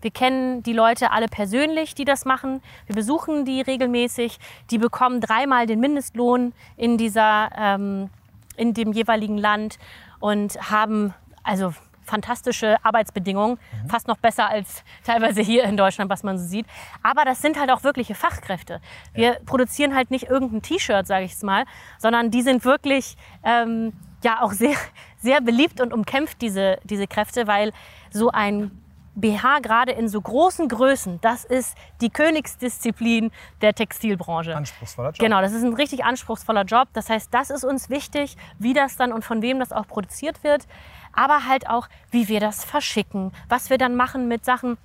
Wir 0.02 0.12
kennen 0.12 0.62
die 0.62 0.74
Leute 0.74 1.12
alle 1.12 1.28
persönlich, 1.28 1.96
die 1.96 2.06
das 2.06 2.26
machen. 2.26 2.62
Wir 2.86 2.96
besuchen 2.96 3.46
die 3.46 3.62
regelmäßig. 3.62 4.38
Die 4.70 4.78
bekommen 4.78 5.20
dreimal 5.22 5.66
den 5.66 5.80
Mindestlohn 5.80 6.54
in, 6.78 6.98
dieser, 6.98 7.50
ähm, 7.58 8.10
in 8.56 8.74
dem 8.74 8.92
jeweiligen 8.92 9.38
Land 9.38 9.80
und 10.20 10.70
haben 10.70 11.14
also 11.44 11.74
fantastische 12.06 12.78
Arbeitsbedingungen, 12.84 13.58
fast 13.88 14.08
noch 14.08 14.18
besser 14.18 14.50
als 14.50 14.84
teilweise 15.04 15.42
hier 15.42 15.64
in 15.64 15.78
Deutschland, 15.78 16.10
was 16.10 16.24
man 16.24 16.38
so 16.38 16.46
sieht. 16.46 16.66
Aber 17.04 17.26
das 17.26 17.42
sind 17.42 17.60
halt 17.60 17.72
auch 17.72 17.84
wirkliche 17.84 18.16
Fachkräfte. 18.16 18.82
Wir 19.14 19.40
produzieren 19.46 19.96
halt 19.96 20.12
nicht 20.12 20.30
irgendein 20.30 20.62
T-Shirt, 20.62 21.06
sage 21.08 21.26
ich 21.26 21.34
es 21.34 21.44
mal, 21.44 21.66
sondern 21.98 22.32
die 22.32 22.42
sind 22.42 22.66
wirklich 22.66 23.18
ähm, 23.44 23.94
ja 24.24 24.42
auch 24.42 24.52
sehr, 24.52 24.76
sehr 25.18 25.42
beliebt 25.42 25.82
und 25.82 25.94
umkämpft, 25.94 26.42
diese, 26.42 26.80
diese 26.84 27.08
Kräfte, 27.08 27.48
weil 27.48 27.72
so 28.12 28.30
ein 28.30 28.72
BH 29.16 29.60
gerade 29.60 29.94
in 29.94 30.10
so 30.10 30.20
großen 30.22 30.68
Größen, 30.68 31.20
das 31.22 31.46
ist 31.46 31.78
die 32.02 32.10
Königsdisziplin 32.10 33.32
der 33.62 33.74
Textilbranche. 33.74 34.56
Anspruchsvoller 34.56 35.10
Job. 35.10 35.20
Genau, 35.20 35.42
das 35.42 35.54
ist 35.54 35.64
ein 35.64 35.74
richtig 35.74 36.04
anspruchsvoller 36.04 36.64
Job. 36.64 36.90
Das 36.94 37.10
heißt, 37.10 37.34
das 37.34 37.50
ist 37.50 37.64
uns 37.64 37.90
wichtig, 37.90 38.36
wie 38.60 38.74
das 38.74 38.98
dann 38.98 39.14
und 39.14 39.24
von 39.24 39.42
wem 39.42 39.60
das 39.60 39.72
auch 39.72 39.88
produziert 39.88 40.44
wird. 40.44 40.68
Aber 41.16 41.46
halt 41.46 41.70
auch, 41.70 41.88
wie 42.12 42.28
wir 42.28 42.40
das 42.40 42.64
verschicken, 42.64 43.32
was 43.50 43.70
wir 43.70 43.78
dann 43.78 43.96
machen 43.96 44.28
mit 44.28 44.46
Sachen, 44.46 44.78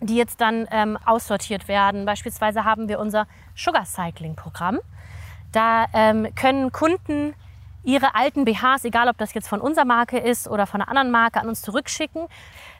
die 0.00 0.16
jetzt 0.16 0.40
dann 0.40 0.66
ähm, 0.70 0.98
aussortiert 1.04 1.68
werden. 1.68 2.04
Beispielsweise 2.04 2.64
haben 2.64 2.88
wir 2.88 2.98
unser 2.98 3.26
Sugar 3.54 3.84
Cycling 3.84 4.34
Programm. 4.34 4.80
Da 5.52 5.86
ähm, 5.92 6.34
können 6.34 6.72
Kunden 6.72 7.34
ihre 7.84 8.14
alten 8.14 8.44
BHs, 8.44 8.84
egal 8.84 9.08
ob 9.08 9.18
das 9.18 9.34
jetzt 9.34 9.48
von 9.48 9.60
unserer 9.60 9.84
Marke 9.84 10.18
ist 10.18 10.48
oder 10.48 10.66
von 10.66 10.80
einer 10.80 10.88
anderen 10.88 11.10
Marke, 11.10 11.40
an 11.40 11.48
uns 11.48 11.62
zurückschicken. 11.62 12.26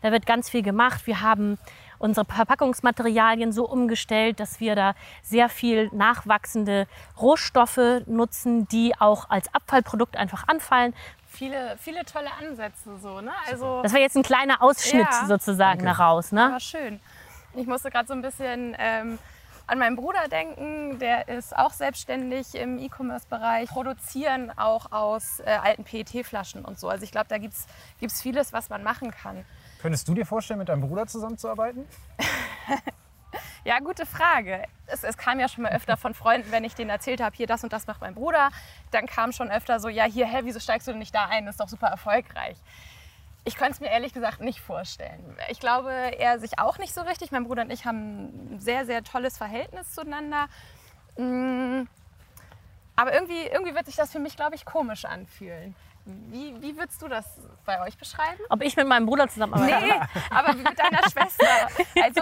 Da 0.03 0.13
wird 0.13 0.27
ganz 0.27 0.49
viel 0.49 0.63
gemacht. 0.63 1.07
Wir 1.07 1.21
haben 1.21 1.59
unsere 1.99 2.27
Verpackungsmaterialien 2.27 3.53
so 3.53 3.69
umgestellt, 3.69 4.41
dass 4.41 4.61
wir 4.61 4.75
da 4.75 4.95
sehr 5.23 5.49
viel 5.49 5.89
nachwachsende 5.93 6.87
Rohstoffe 7.21 8.03
nutzen, 8.07 8.67
die 8.69 8.93
auch 8.99 9.31
als 9.31 9.55
Abfallprodukt 9.55 10.17
einfach 10.17 10.49
anfallen. 10.49 10.95
Viele, 11.35 11.77
viele 11.79 12.05
tolle 12.05 12.31
Ansätze 12.41 12.97
so, 12.99 13.21
ne? 13.21 13.33
Also 13.51 13.83
Das 13.83 13.93
war 13.93 14.01
jetzt 14.01 14.17
ein 14.17 14.23
kleiner 14.23 14.63
Ausschnitt 14.63 15.07
Ja. 15.11 15.27
sozusagen 15.27 15.81
Danke. 15.81 15.97
daraus. 15.99 16.33
Ne? 16.33 16.49
war 16.53 16.61
schön. 16.61 17.01
Ich 17.55 17.67
musste 17.67 17.91
gerade 17.91 18.07
so 18.07 18.15
ein 18.15 18.23
bisschen 18.23 18.75
ähm, 18.79 19.19
an 19.67 19.79
meinen 19.79 19.97
Bruder 19.97 20.29
denken, 20.29 20.99
der 20.99 21.29
ist 21.29 21.57
auch 21.57 21.73
selbstständig 21.73 22.55
im 22.55 22.79
E-Commerce-Bereich, 22.79 23.69
produzieren 23.69 24.53
auch 24.57 24.93
aus 24.93 25.41
äh, 25.41 25.51
alten 25.63 25.85
PET-Flaschen 25.85 26.65
und 26.65 26.79
so. 26.79 26.89
Also 26.89 27.05
ich 27.05 27.11
glaube, 27.13 27.27
da 27.29 27.39
gibt 27.39 27.55
es 27.55 28.23
vieles, 28.23 28.53
was 28.53 28.69
man 28.69 28.83
machen 28.83 29.11
kann. 29.11 29.45
Könntest 29.81 30.07
du 30.09 30.15
dir 30.15 30.27
vorstellen, 30.27 30.59
mit 30.59 30.69
deinem 30.69 30.83
Bruder 30.83 31.07
zusammenzuarbeiten? 31.07 31.87
Ja, 33.65 33.79
gute 33.79 34.05
Frage. 34.05 34.65
Es, 34.87 35.05
es, 35.05 35.17
kam 35.17 35.41
ja 35.41 35.49
schon 35.49 35.63
mal 35.63 35.73
öfter 35.73 35.97
von 35.97 36.13
Freunden, 36.13 36.53
wenn 36.53 36.65
ich 36.65 36.75
denen 36.75 36.91
erzählt 36.91 37.23
habe, 37.23 37.35
hier 37.35 37.47
das 37.47 37.65
und 37.65 37.73
das 37.73 37.87
macht 37.87 38.03
mein 38.03 38.15
Bruder, 38.15 38.51
dann 38.91 39.07
kam 39.07 39.33
schon 39.33 39.51
öfter 39.51 39.81
so, 39.81 39.89
ja, 39.89 40.05
hier, 40.05 40.27
hä, 40.27 40.41
wieso 40.43 40.61
steigst 40.61 40.87
du 40.87 40.93
denn 40.93 40.99
nicht 40.99 41.15
da 41.15 41.27
ein? 41.27 41.47
Das 41.47 41.55
ist 41.55 41.61
doch 41.61 41.69
super 41.69 41.87
erfolgreich. 41.87 42.59
Ich 43.47 43.57
könnte 43.57 43.73
es 43.73 43.81
mir 43.81 43.91
ehrlich 43.91 44.13
gesagt 44.13 44.41
nicht 44.41 44.61
vorstellen. 44.61 45.37
Ich 45.49 45.61
glaube, 45.61 45.91
er 45.91 46.39
sich 46.39 46.59
auch 46.59 46.79
nicht 46.79 46.95
so 46.95 47.03
richtig. 47.03 47.31
Mein 47.31 47.45
Bruder 47.45 47.63
und 47.63 47.71
ich 47.71 47.87
haben 47.87 48.55
ein 48.55 48.61
sehr, 48.61 48.85
sehr 48.87 49.03
tolles 49.03 49.37
Verhältnis 49.37 49.93
zueinander. 49.93 50.47
Mm. 51.17 51.83
Aber 52.97 53.13
irgendwie, 53.13 53.47
irgendwie 53.47 53.75
wird 53.75 53.87
sich 53.87 53.97
das 53.97 54.13
für 54.13 54.19
mich, 54.19 54.37
glaube 54.37 54.55
ich, 54.55 54.65
komisch 54.65 55.05
anfühlen. 55.05 55.75
Wie, 56.07 56.55
wie 56.61 56.77
würdest 56.77 57.01
du 57.01 57.09
das 57.09 57.25
bei 57.65 57.81
euch 57.81 57.97
beschreiben? 57.97 58.39
Ob 58.51 58.63
ich 58.63 58.77
mit 58.77 58.87
meinem 58.87 59.07
Bruder 59.07 59.27
zusammenarbeite? 59.27 59.87
Nee, 59.87 60.01
aber 60.29 60.53
mit 60.53 60.79
deiner 60.79 61.03
Schwester. 61.11 61.47
Also 62.03 62.21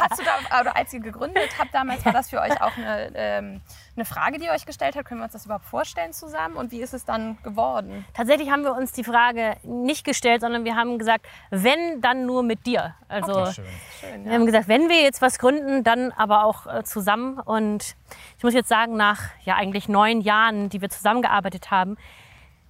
hast 0.00 0.20
du 0.20 0.24
da, 0.24 0.60
oder 0.60 0.76
als 0.76 0.92
ihr 0.92 1.00
gegründet 1.00 1.50
habt 1.58 1.74
damals, 1.74 2.04
war 2.04 2.12
das 2.12 2.30
für 2.30 2.40
euch 2.40 2.60
auch 2.62 2.76
eine, 2.76 3.10
ähm, 3.14 3.60
eine 3.96 4.04
Frage, 4.04 4.38
die 4.38 4.44
ihr 4.44 4.52
euch 4.52 4.66
gestellt 4.66 4.94
habt? 4.94 5.06
Können 5.06 5.18
wir 5.20 5.24
uns 5.24 5.32
das 5.32 5.46
überhaupt 5.46 5.64
vorstellen 5.64 6.12
zusammen? 6.12 6.54
Und 6.54 6.70
wie 6.70 6.80
ist 6.80 6.94
es 6.94 7.04
dann 7.04 7.38
geworden? 7.42 8.04
Tatsächlich 8.14 8.50
haben 8.50 8.62
wir 8.62 8.76
uns 8.76 8.92
die 8.92 9.02
Frage 9.02 9.56
nicht 9.64 10.04
gestellt, 10.04 10.42
sondern 10.42 10.64
wir 10.64 10.76
haben 10.76 10.96
gesagt, 10.96 11.26
wenn, 11.50 12.00
dann 12.00 12.24
nur 12.24 12.44
mit 12.44 12.66
dir. 12.66 12.94
Also 13.08 13.32
okay, 13.32 13.52
schön. 13.52 13.64
Schön, 13.98 14.24
ja. 14.24 14.30
wir 14.30 14.32
haben 14.34 14.46
gesagt, 14.46 14.68
wenn 14.68 14.88
wir 14.88 15.02
jetzt 15.02 15.20
was 15.20 15.40
gründen, 15.40 15.82
dann 15.82 16.12
aber 16.12 16.44
auch 16.44 16.66
äh, 16.66 16.84
zusammen. 16.84 17.40
Und 17.40 17.96
ich 18.36 18.44
muss 18.44 18.54
jetzt 18.54 18.68
sagen, 18.68 18.96
nach 18.96 19.22
ja 19.42 19.56
eigentlich 19.56 19.88
neun 19.88 20.20
Jahren, 20.20 20.68
die 20.68 20.80
wir 20.80 20.88
zusammengearbeitet 20.88 21.72
haben, 21.72 21.96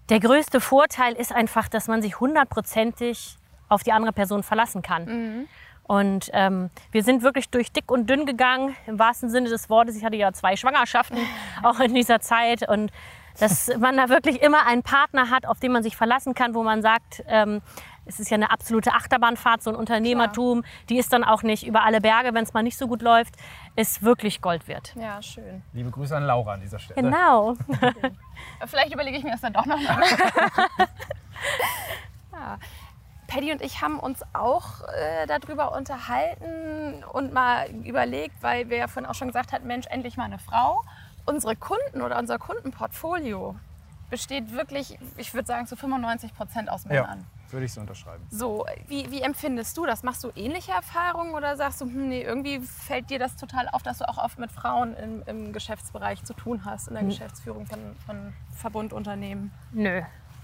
der 0.08 0.20
größte 0.20 0.60
Vorteil 0.60 1.14
ist 1.14 1.32
einfach, 1.32 1.68
dass 1.68 1.88
man 1.88 2.02
sich 2.02 2.20
hundertprozentig 2.20 3.36
auf 3.68 3.82
die 3.82 3.92
andere 3.92 4.12
Person 4.12 4.42
verlassen 4.42 4.82
kann. 4.82 5.04
Mhm. 5.04 5.48
Und 5.88 6.30
ähm, 6.34 6.68
wir 6.92 7.02
sind 7.02 7.22
wirklich 7.22 7.48
durch 7.48 7.72
dick 7.72 7.90
und 7.90 8.08
dünn 8.10 8.26
gegangen, 8.26 8.76
im 8.86 8.98
wahrsten 8.98 9.30
Sinne 9.30 9.48
des 9.48 9.70
Wortes. 9.70 9.96
Ich 9.96 10.04
hatte 10.04 10.16
ja 10.16 10.32
zwei 10.32 10.54
Schwangerschaften 10.54 11.18
auch 11.62 11.80
in 11.80 11.94
dieser 11.94 12.20
Zeit. 12.20 12.68
Und 12.68 12.92
dass 13.40 13.70
man 13.78 13.96
da 13.96 14.08
wirklich 14.08 14.42
immer 14.42 14.66
einen 14.66 14.82
Partner 14.82 15.30
hat, 15.30 15.46
auf 15.46 15.60
den 15.60 15.72
man 15.72 15.82
sich 15.82 15.96
verlassen 15.96 16.34
kann, 16.34 16.54
wo 16.54 16.62
man 16.62 16.82
sagt, 16.82 17.24
ähm, 17.26 17.62
es 18.08 18.18
ist 18.18 18.30
ja 18.30 18.36
eine 18.36 18.50
absolute 18.50 18.92
Achterbahnfahrt, 18.94 19.62
so 19.62 19.70
ein 19.70 19.76
Unternehmertum. 19.76 20.62
Klar. 20.62 20.74
Die 20.88 20.98
ist 20.98 21.12
dann 21.12 21.24
auch 21.24 21.42
nicht 21.42 21.66
über 21.66 21.84
alle 21.84 22.00
Berge, 22.00 22.34
wenn 22.34 22.42
es 22.42 22.54
mal 22.54 22.62
nicht 22.62 22.78
so 22.78 22.88
gut 22.88 23.02
läuft, 23.02 23.34
ist 23.76 24.02
wirklich 24.02 24.40
Gold 24.40 24.66
wert. 24.66 24.94
Ja, 24.96 25.20
schön. 25.22 25.62
Liebe 25.72 25.90
Grüße 25.90 26.16
an 26.16 26.24
Laura 26.24 26.54
an 26.54 26.60
dieser 26.60 26.78
Stelle. 26.78 27.02
Genau. 27.02 27.54
Vielleicht 28.66 28.94
überlege 28.94 29.18
ich 29.18 29.24
mir 29.24 29.32
das 29.32 29.42
dann 29.42 29.52
doch 29.52 29.66
noch 29.66 29.80
mal. 29.80 30.02
ja. 32.32 32.58
Paddy 33.26 33.52
und 33.52 33.60
ich 33.60 33.82
haben 33.82 34.00
uns 34.00 34.22
auch 34.32 34.80
äh, 34.88 35.26
darüber 35.26 35.76
unterhalten 35.76 37.04
und 37.12 37.34
mal 37.34 37.68
überlegt, 37.84 38.42
weil 38.42 38.70
wir 38.70 38.78
ja 38.78 38.88
vorhin 38.88 39.08
auch 39.08 39.14
schon 39.14 39.28
gesagt 39.28 39.52
hatten, 39.52 39.66
Mensch, 39.66 39.86
endlich 39.86 40.16
mal 40.16 40.24
eine 40.24 40.38
Frau. 40.38 40.82
Unsere 41.26 41.54
Kunden 41.54 42.00
oder 42.00 42.18
unser 42.18 42.38
Kundenportfolio 42.38 43.54
besteht 44.08 44.54
wirklich, 44.54 44.98
ich 45.18 45.34
würde 45.34 45.46
sagen, 45.46 45.66
zu 45.66 45.76
95 45.76 46.34
Prozent 46.34 46.70
aus 46.70 46.86
Männern. 46.86 47.18
Ja. 47.18 47.38
Würde 47.50 47.64
ich 47.64 47.72
so 47.72 47.80
unterschreiben. 47.80 48.26
So, 48.30 48.66
wie, 48.88 49.11
wie 49.11 49.22
empfindest 49.22 49.76
du 49.76 49.87
das? 49.87 50.02
Machst 50.02 50.22
du 50.22 50.30
ähnliche 50.34 50.72
Erfahrungen 50.72 51.34
oder 51.34 51.56
sagst 51.56 51.80
du, 51.80 51.87
hm, 51.87 52.08
nee, 52.08 52.22
irgendwie 52.22 52.61
fällt 52.61 53.08
dir 53.08 53.18
das 53.18 53.37
total 53.37 53.68
auf, 53.72 53.82
dass 53.82 53.98
du 53.98 54.08
auch 54.08 54.18
oft 54.18 54.38
mit 54.38 54.52
Frauen 54.52 54.94
im, 54.94 55.22
im 55.26 55.52
Geschäftsbereich 55.52 56.22
zu 56.24 56.34
tun 56.34 56.64
hast, 56.64 56.88
in 56.88 56.94
der 56.94 57.02
hm. 57.02 57.08
Geschäftsführung 57.08 57.66
von, 57.66 57.96
von 58.04 58.34
Verbundunternehmen? 58.54 59.50
Nö, 59.72 60.02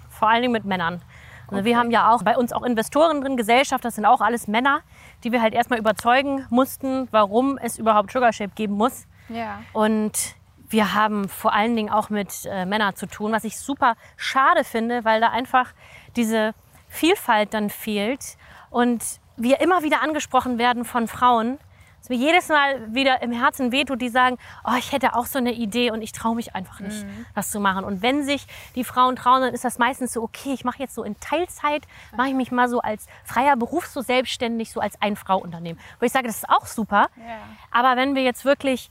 vor 0.09 0.29
allen 0.29 0.43
Dingen 0.43 0.53
mit 0.53 0.65
Männern. 0.65 1.03
Also 1.47 1.57
okay. 1.57 1.65
wir 1.67 1.79
haben 1.79 1.91
ja 1.91 2.11
auch 2.11 2.23
bei 2.23 2.39
uns 2.39 2.53
auch 2.55 2.63
Investoren 2.63 3.21
drin, 3.21 3.37
Gesellschaft, 3.37 3.85
das 3.85 3.97
sind 3.97 4.07
auch 4.07 4.23
alles 4.23 4.49
Männer, 4.49 4.81
die 5.25 5.33
wir 5.33 5.43
halt 5.43 5.53
erstmal 5.53 5.79
überzeugen 5.79 6.47
mussten, 6.49 7.07
warum 7.11 7.59
es 7.59 7.79
überhaupt 7.79 8.11
Sugar 8.13 8.33
Shape 8.33 8.53
geben 8.55 8.75
muss. 8.75 9.07
Ja. 9.29 9.61
Und 9.75 10.37
wir 10.69 10.95
haben 10.95 11.29
vor 11.29 11.53
allen 11.53 11.77
Dingen 11.77 11.91
auch 11.91 12.09
mit 12.09 12.47
äh, 12.47 12.65
Männern 12.65 12.97
zu 12.97 13.07
tun, 13.07 13.33
was 13.33 13.45
ich 13.45 13.59
super 13.59 13.95
schade 14.17 14.65
finde, 14.65 15.05
weil 15.05 15.21
da 15.21 15.29
einfach 15.29 15.73
diese 16.17 16.55
Vielfalt 16.95 17.53
dann 17.55 17.71
fehlt 17.71 18.37
und 18.71 19.03
wir 19.37 19.61
immer 19.61 19.83
wieder 19.83 20.01
angesprochen 20.01 20.59
werden 20.59 20.85
von 20.85 21.09
Frauen, 21.09 21.59
dass 21.99 22.09
mir 22.11 22.17
jedes 22.17 22.49
Mal 22.49 22.95
wieder 22.95 23.23
im 23.23 23.33
Herzen 23.33 23.73
wehtut, 23.73 24.01
die 24.01 24.11
sagen, 24.11 24.37
oh, 24.63 24.75
ich 24.79 24.93
hätte 24.93 25.17
auch 25.17 25.27
so 25.27 25.39
eine 25.39 25.53
Idee 25.53 25.91
und 25.91 26.03
ich 26.03 26.13
traue 26.13 26.37
mich 26.37 26.55
einfach 26.55 26.79
nicht, 26.81 27.03
mhm. 27.03 27.27
das 27.35 27.51
zu 27.51 27.61
machen. 27.61 27.85
Und 27.85 28.03
wenn 28.03 28.23
sich 28.23 28.47
die 28.75 28.85
Frauen 28.85 29.17
trauen, 29.17 29.41
dann 29.41 29.55
ist 29.55 29.65
das 29.65 29.79
meistens 29.79 30.13
so, 30.13 30.23
okay, 30.23 30.53
ich 30.53 30.65
mache 30.65 30.79
jetzt 30.79 30.95
so 30.95 31.03
in 31.03 31.19
Teilzeit, 31.19 31.83
mache 32.17 32.29
ich 32.29 32.35
mich 32.35 32.53
mal 32.53 32.69
so 32.69 32.81
als 32.81 33.07
freier 33.25 33.57
Beruf 33.57 33.87
so 33.87 34.03
selbstständig, 34.03 34.71
so 34.71 34.81
als 34.81 35.01
Ein-Frau-Unternehmen. 35.01 35.81
Wo 35.99 36.07
ich 36.07 36.13
sage, 36.13 36.27
das 36.27 36.37
ist 36.37 36.49
auch 36.49 36.67
super. 36.67 37.09
Ja. 37.17 37.39
Aber 37.71 37.97
wenn 37.97 38.15
wir 38.15 38.23
jetzt 38.23 38.45
wirklich 38.45 38.91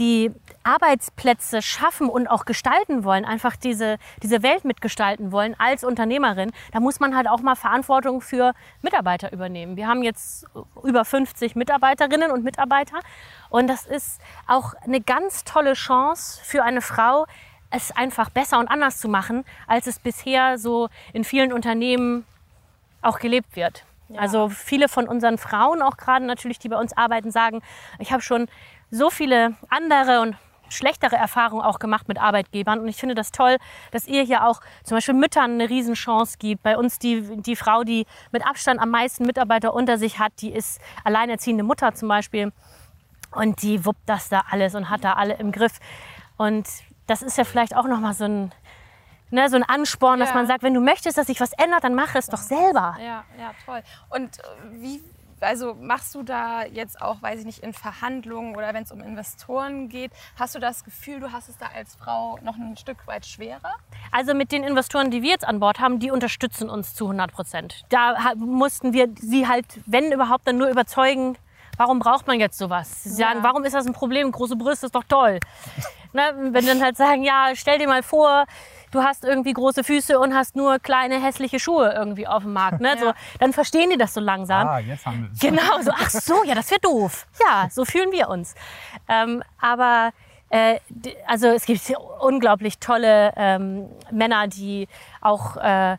die 0.00 0.32
Arbeitsplätze 0.64 1.60
schaffen 1.62 2.08
und 2.08 2.26
auch 2.26 2.46
gestalten 2.46 3.04
wollen, 3.04 3.24
einfach 3.24 3.54
diese, 3.54 3.98
diese 4.22 4.42
Welt 4.42 4.64
mitgestalten 4.64 5.30
wollen 5.30 5.54
als 5.58 5.84
Unternehmerin, 5.84 6.52
da 6.72 6.80
muss 6.80 7.00
man 7.00 7.14
halt 7.14 7.28
auch 7.28 7.40
mal 7.40 7.54
Verantwortung 7.54 8.22
für 8.22 8.54
Mitarbeiter 8.82 9.32
übernehmen. 9.32 9.76
Wir 9.76 9.86
haben 9.86 10.02
jetzt 10.02 10.46
über 10.82 11.04
50 11.04 11.54
Mitarbeiterinnen 11.54 12.30
und 12.30 12.42
Mitarbeiter 12.42 13.00
und 13.50 13.68
das 13.68 13.86
ist 13.86 14.20
auch 14.46 14.74
eine 14.82 15.00
ganz 15.02 15.44
tolle 15.44 15.74
Chance 15.74 16.40
für 16.42 16.64
eine 16.64 16.80
Frau, 16.80 17.26
es 17.70 17.92
einfach 17.92 18.30
besser 18.30 18.58
und 18.58 18.68
anders 18.68 18.98
zu 18.98 19.08
machen, 19.08 19.44
als 19.66 19.86
es 19.86 19.98
bisher 19.98 20.58
so 20.58 20.88
in 21.12 21.24
vielen 21.24 21.52
Unternehmen 21.52 22.24
auch 23.02 23.18
gelebt 23.18 23.54
wird. 23.54 23.84
Ja. 24.08 24.20
Also 24.20 24.48
viele 24.48 24.88
von 24.88 25.06
unseren 25.06 25.38
Frauen, 25.38 25.82
auch 25.82 25.96
gerade 25.96 26.24
natürlich, 26.24 26.58
die 26.58 26.68
bei 26.68 26.76
uns 26.76 26.96
arbeiten, 26.96 27.30
sagen, 27.30 27.62
ich 27.98 28.12
habe 28.12 28.22
schon 28.22 28.48
so 28.90 29.10
viele 29.10 29.54
andere 29.68 30.20
und 30.20 30.36
schlechtere 30.70 31.16
Erfahrungen 31.16 31.62
auch 31.62 31.78
gemacht 31.78 32.08
mit 32.08 32.18
Arbeitgebern. 32.18 32.80
Und 32.80 32.88
ich 32.88 32.96
finde 32.96 33.14
das 33.14 33.32
toll, 33.32 33.56
dass 33.90 34.06
ihr 34.06 34.22
hier 34.22 34.46
auch 34.46 34.60
zum 34.84 34.96
Beispiel 34.96 35.14
Müttern 35.14 35.52
eine 35.52 35.68
Riesenchance 35.68 36.38
gibt. 36.38 36.62
Bei 36.62 36.78
uns 36.78 36.98
die, 36.98 37.22
die 37.42 37.56
Frau, 37.56 37.82
die 37.82 38.06
mit 38.30 38.46
Abstand 38.46 38.80
am 38.80 38.90
meisten 38.90 39.24
Mitarbeiter 39.24 39.74
unter 39.74 39.98
sich 39.98 40.18
hat, 40.18 40.32
die 40.40 40.52
ist 40.52 40.80
alleinerziehende 41.04 41.64
Mutter 41.64 41.94
zum 41.94 42.08
Beispiel. 42.08 42.52
Und 43.32 43.62
die 43.62 43.84
wuppt 43.84 44.08
das 44.08 44.28
da 44.28 44.44
alles 44.50 44.74
und 44.74 44.90
hat 44.90 45.04
da 45.04 45.14
alle 45.14 45.34
im 45.34 45.52
Griff. 45.52 45.78
Und 46.36 46.68
das 47.06 47.22
ist 47.22 47.38
ja 47.38 47.44
vielleicht 47.44 47.76
auch 47.76 47.86
nochmal 47.86 48.14
so 48.14 48.24
ein, 48.24 48.52
ne, 49.30 49.48
so 49.48 49.56
ein 49.56 49.62
Ansporn, 49.62 50.18
ja. 50.18 50.24
dass 50.24 50.34
man 50.34 50.46
sagt, 50.46 50.62
wenn 50.62 50.74
du 50.74 50.80
möchtest, 50.80 51.18
dass 51.18 51.26
sich 51.26 51.40
was 51.40 51.52
ändert, 51.52 51.84
dann 51.84 51.94
mach 51.94 52.14
es 52.14 52.26
doch 52.26 52.38
selber. 52.38 52.96
Ja, 52.98 53.24
ja, 53.38 53.52
toll. 53.64 53.82
Und 54.08 54.38
äh, 54.38 54.42
wie 54.72 55.02
also 55.40 55.74
machst 55.74 56.14
du 56.14 56.22
da 56.22 56.64
jetzt 56.64 57.00
auch, 57.00 57.22
weiß 57.22 57.40
ich 57.40 57.46
nicht, 57.46 57.58
in 57.60 57.72
Verhandlungen 57.72 58.56
oder 58.56 58.74
wenn 58.74 58.82
es 58.82 58.92
um 58.92 59.00
Investoren 59.00 59.88
geht, 59.88 60.12
hast 60.36 60.54
du 60.54 60.58
das 60.58 60.84
Gefühl, 60.84 61.20
du 61.20 61.32
hast 61.32 61.48
es 61.48 61.58
da 61.58 61.66
als 61.74 61.94
Frau 61.94 62.38
noch 62.42 62.56
ein 62.56 62.76
Stück 62.76 63.06
weit 63.06 63.26
schwerer? 63.26 63.74
Also 64.12 64.34
mit 64.34 64.52
den 64.52 64.64
Investoren, 64.64 65.10
die 65.10 65.22
wir 65.22 65.30
jetzt 65.30 65.46
an 65.46 65.60
Bord 65.60 65.80
haben, 65.80 65.98
die 65.98 66.10
unterstützen 66.10 66.68
uns 66.68 66.94
zu 66.94 67.04
100 67.04 67.32
Prozent. 67.32 67.84
Da 67.88 68.34
mussten 68.36 68.92
wir 68.92 69.08
sie 69.18 69.48
halt, 69.48 69.66
wenn 69.86 70.12
überhaupt, 70.12 70.46
dann 70.46 70.58
nur 70.58 70.68
überzeugen, 70.68 71.36
warum 71.76 71.98
braucht 71.98 72.26
man 72.26 72.38
jetzt 72.38 72.58
sowas? 72.58 73.04
Sie 73.04 73.10
sagen, 73.10 73.38
ja. 73.38 73.44
warum 73.44 73.64
ist 73.64 73.74
das 73.74 73.86
ein 73.86 73.92
Problem? 73.92 74.30
Große 74.32 74.56
Brüste 74.56 74.86
ist 74.86 74.94
doch 74.94 75.04
toll. 75.04 75.40
ne? 76.12 76.32
Wenn 76.50 76.66
dann 76.66 76.82
halt 76.82 76.96
sagen, 76.96 77.22
ja, 77.22 77.52
stell 77.54 77.78
dir 77.78 77.88
mal 77.88 78.02
vor, 78.02 78.44
du 78.90 79.02
hast 79.02 79.24
irgendwie 79.24 79.52
große 79.52 79.84
Füße 79.84 80.18
und 80.18 80.34
hast 80.34 80.56
nur 80.56 80.78
kleine 80.78 81.22
hässliche 81.22 81.58
Schuhe 81.58 81.92
irgendwie 81.92 82.26
auf 82.26 82.42
dem 82.42 82.52
Markt. 82.52 82.80
Ne? 82.80 82.90
Ja. 83.00 83.06
So, 83.06 83.12
dann 83.38 83.52
verstehen 83.52 83.90
die 83.90 83.96
das 83.96 84.12
so 84.14 84.20
langsam. 84.20 84.66
Ah, 84.66 84.78
jetzt 84.80 85.06
haben 85.06 85.22
wir 85.22 85.30
es. 85.32 85.38
Genau, 85.38 85.80
so, 85.80 85.92
ach 85.94 86.10
so, 86.10 86.44
ja, 86.44 86.54
das 86.56 86.70
wäre 86.70 86.80
doof. 86.80 87.26
Ja, 87.40 87.68
so 87.70 87.84
fühlen 87.84 88.10
wir 88.10 88.28
uns. 88.28 88.54
Ähm, 89.08 89.44
aber 89.60 90.10
äh, 90.50 90.80
also 91.26 91.46
es 91.46 91.64
gibt 91.66 91.80
unglaublich 92.20 92.78
tolle 92.78 93.32
ähm, 93.36 93.88
Männer, 94.10 94.48
die 94.48 94.88
auch 95.20 95.56
äh, 95.56 95.96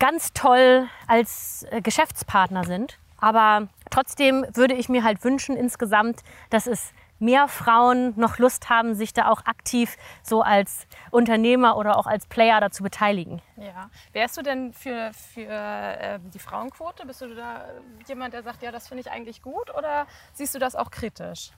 ganz 0.00 0.32
toll 0.32 0.88
als 1.06 1.64
äh, 1.70 1.80
Geschäftspartner 1.80 2.64
sind. 2.64 2.98
Aber 3.18 3.68
trotzdem 3.90 4.44
würde 4.52 4.74
ich 4.74 4.88
mir 4.88 5.04
halt 5.04 5.24
wünschen 5.24 5.56
insgesamt, 5.56 6.20
dass 6.50 6.66
es 6.66 6.92
mehr 7.18 7.48
Frauen 7.48 8.12
noch 8.16 8.38
Lust 8.38 8.68
haben, 8.68 8.94
sich 8.94 9.12
da 9.12 9.28
auch 9.28 9.44
aktiv 9.46 9.96
so 10.22 10.42
als 10.42 10.86
Unternehmer 11.10 11.76
oder 11.76 11.96
auch 11.96 12.06
als 12.06 12.26
Player 12.26 12.60
dazu 12.60 12.82
beteiligen. 12.82 13.40
Ja. 13.56 13.88
Wärst 14.12 14.36
du 14.36 14.42
denn 14.42 14.72
für, 14.72 15.10
für 15.12 15.48
äh, 15.48 16.18
die 16.32 16.38
Frauenquote? 16.38 17.06
Bist 17.06 17.22
du 17.22 17.34
da 17.34 17.64
jemand, 18.06 18.34
der 18.34 18.42
sagt, 18.42 18.62
ja, 18.62 18.72
das 18.72 18.88
finde 18.88 19.02
ich 19.02 19.10
eigentlich 19.10 19.42
gut? 19.42 19.74
Oder 19.76 20.06
siehst 20.32 20.54
du 20.54 20.58
das 20.58 20.74
auch 20.74 20.90
kritisch? 20.90 21.50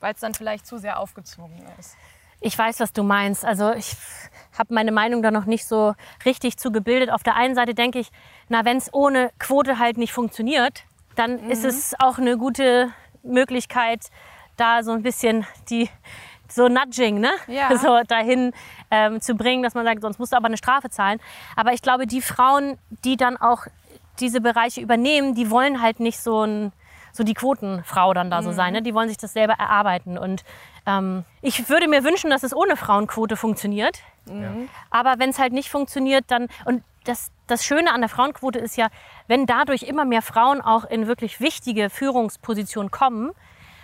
Weil 0.00 0.14
es 0.14 0.20
dann 0.20 0.34
vielleicht 0.34 0.66
zu 0.66 0.78
sehr 0.78 0.98
aufgezogen 0.98 1.62
ist. 1.78 1.96
Ich 2.44 2.58
weiß, 2.58 2.80
was 2.80 2.92
du 2.92 3.04
meinst. 3.04 3.44
Also 3.44 3.72
ich 3.72 3.94
habe 4.58 4.74
meine 4.74 4.90
Meinung 4.90 5.22
da 5.22 5.30
noch 5.30 5.46
nicht 5.46 5.64
so 5.64 5.94
richtig 6.24 6.58
zu 6.58 6.72
gebildet. 6.72 7.10
Auf 7.10 7.22
der 7.22 7.36
einen 7.36 7.54
Seite 7.54 7.72
denke 7.72 8.00
ich, 8.00 8.10
na, 8.48 8.64
wenn 8.64 8.76
es 8.76 8.92
ohne 8.92 9.30
Quote 9.38 9.78
halt 9.78 9.96
nicht 9.96 10.12
funktioniert, 10.12 10.84
dann 11.14 11.44
mhm. 11.44 11.50
ist 11.50 11.64
es 11.64 11.94
auch 12.00 12.18
eine 12.18 12.36
gute 12.36 12.92
Möglichkeit, 13.22 14.08
da 14.62 14.82
so 14.82 14.92
ein 14.92 15.02
bisschen 15.02 15.44
die 15.68 15.88
so 16.48 16.68
Nudging, 16.68 17.18
ne? 17.18 17.32
Ja. 17.46 17.76
So 17.82 18.00
dahin 18.06 18.52
ähm, 18.90 19.20
zu 19.20 19.34
bringen, 19.34 19.62
dass 19.62 19.74
man 19.74 19.84
sagt, 19.84 20.02
sonst 20.02 20.18
musst 20.18 20.32
du 20.32 20.36
aber 20.36 20.46
eine 20.46 20.56
Strafe 20.56 20.90
zahlen. 20.90 21.18
Aber 21.56 21.72
ich 21.72 21.82
glaube, 21.82 22.06
die 22.06 22.20
Frauen, 22.20 22.78
die 23.04 23.16
dann 23.16 23.36
auch 23.36 23.66
diese 24.20 24.40
Bereiche 24.40 24.80
übernehmen, 24.80 25.34
die 25.34 25.50
wollen 25.50 25.80
halt 25.82 26.00
nicht 26.00 26.20
so 26.20 26.44
ein 26.44 26.72
so 27.14 27.24
die 27.24 27.34
Quotenfrau 27.34 28.14
dann 28.14 28.30
da 28.30 28.42
so 28.42 28.52
sein. 28.52 28.72
Ne? 28.72 28.80
Die 28.80 28.94
wollen 28.94 29.08
sich 29.08 29.18
das 29.18 29.34
selber 29.34 29.52
erarbeiten. 29.58 30.16
Und 30.16 30.44
ähm, 30.86 31.24
ich 31.42 31.68
würde 31.68 31.86
mir 31.86 32.04
wünschen, 32.04 32.30
dass 32.30 32.42
es 32.42 32.56
ohne 32.56 32.74
Frauenquote 32.74 33.36
funktioniert. 33.36 33.98
Aber 34.88 35.18
wenn 35.18 35.28
es 35.28 35.38
halt 35.38 35.52
nicht 35.52 35.68
funktioniert, 35.68 36.24
dann 36.28 36.48
und 36.64 36.82
das, 37.04 37.30
das 37.48 37.66
Schöne 37.66 37.92
an 37.92 38.00
der 38.00 38.08
Frauenquote 38.08 38.58
ist 38.58 38.76
ja, 38.78 38.88
wenn 39.26 39.44
dadurch 39.44 39.82
immer 39.82 40.06
mehr 40.06 40.22
Frauen 40.22 40.62
auch 40.62 40.84
in 40.84 41.06
wirklich 41.06 41.38
wichtige 41.40 41.90
Führungspositionen 41.90 42.90
kommen, 42.90 43.32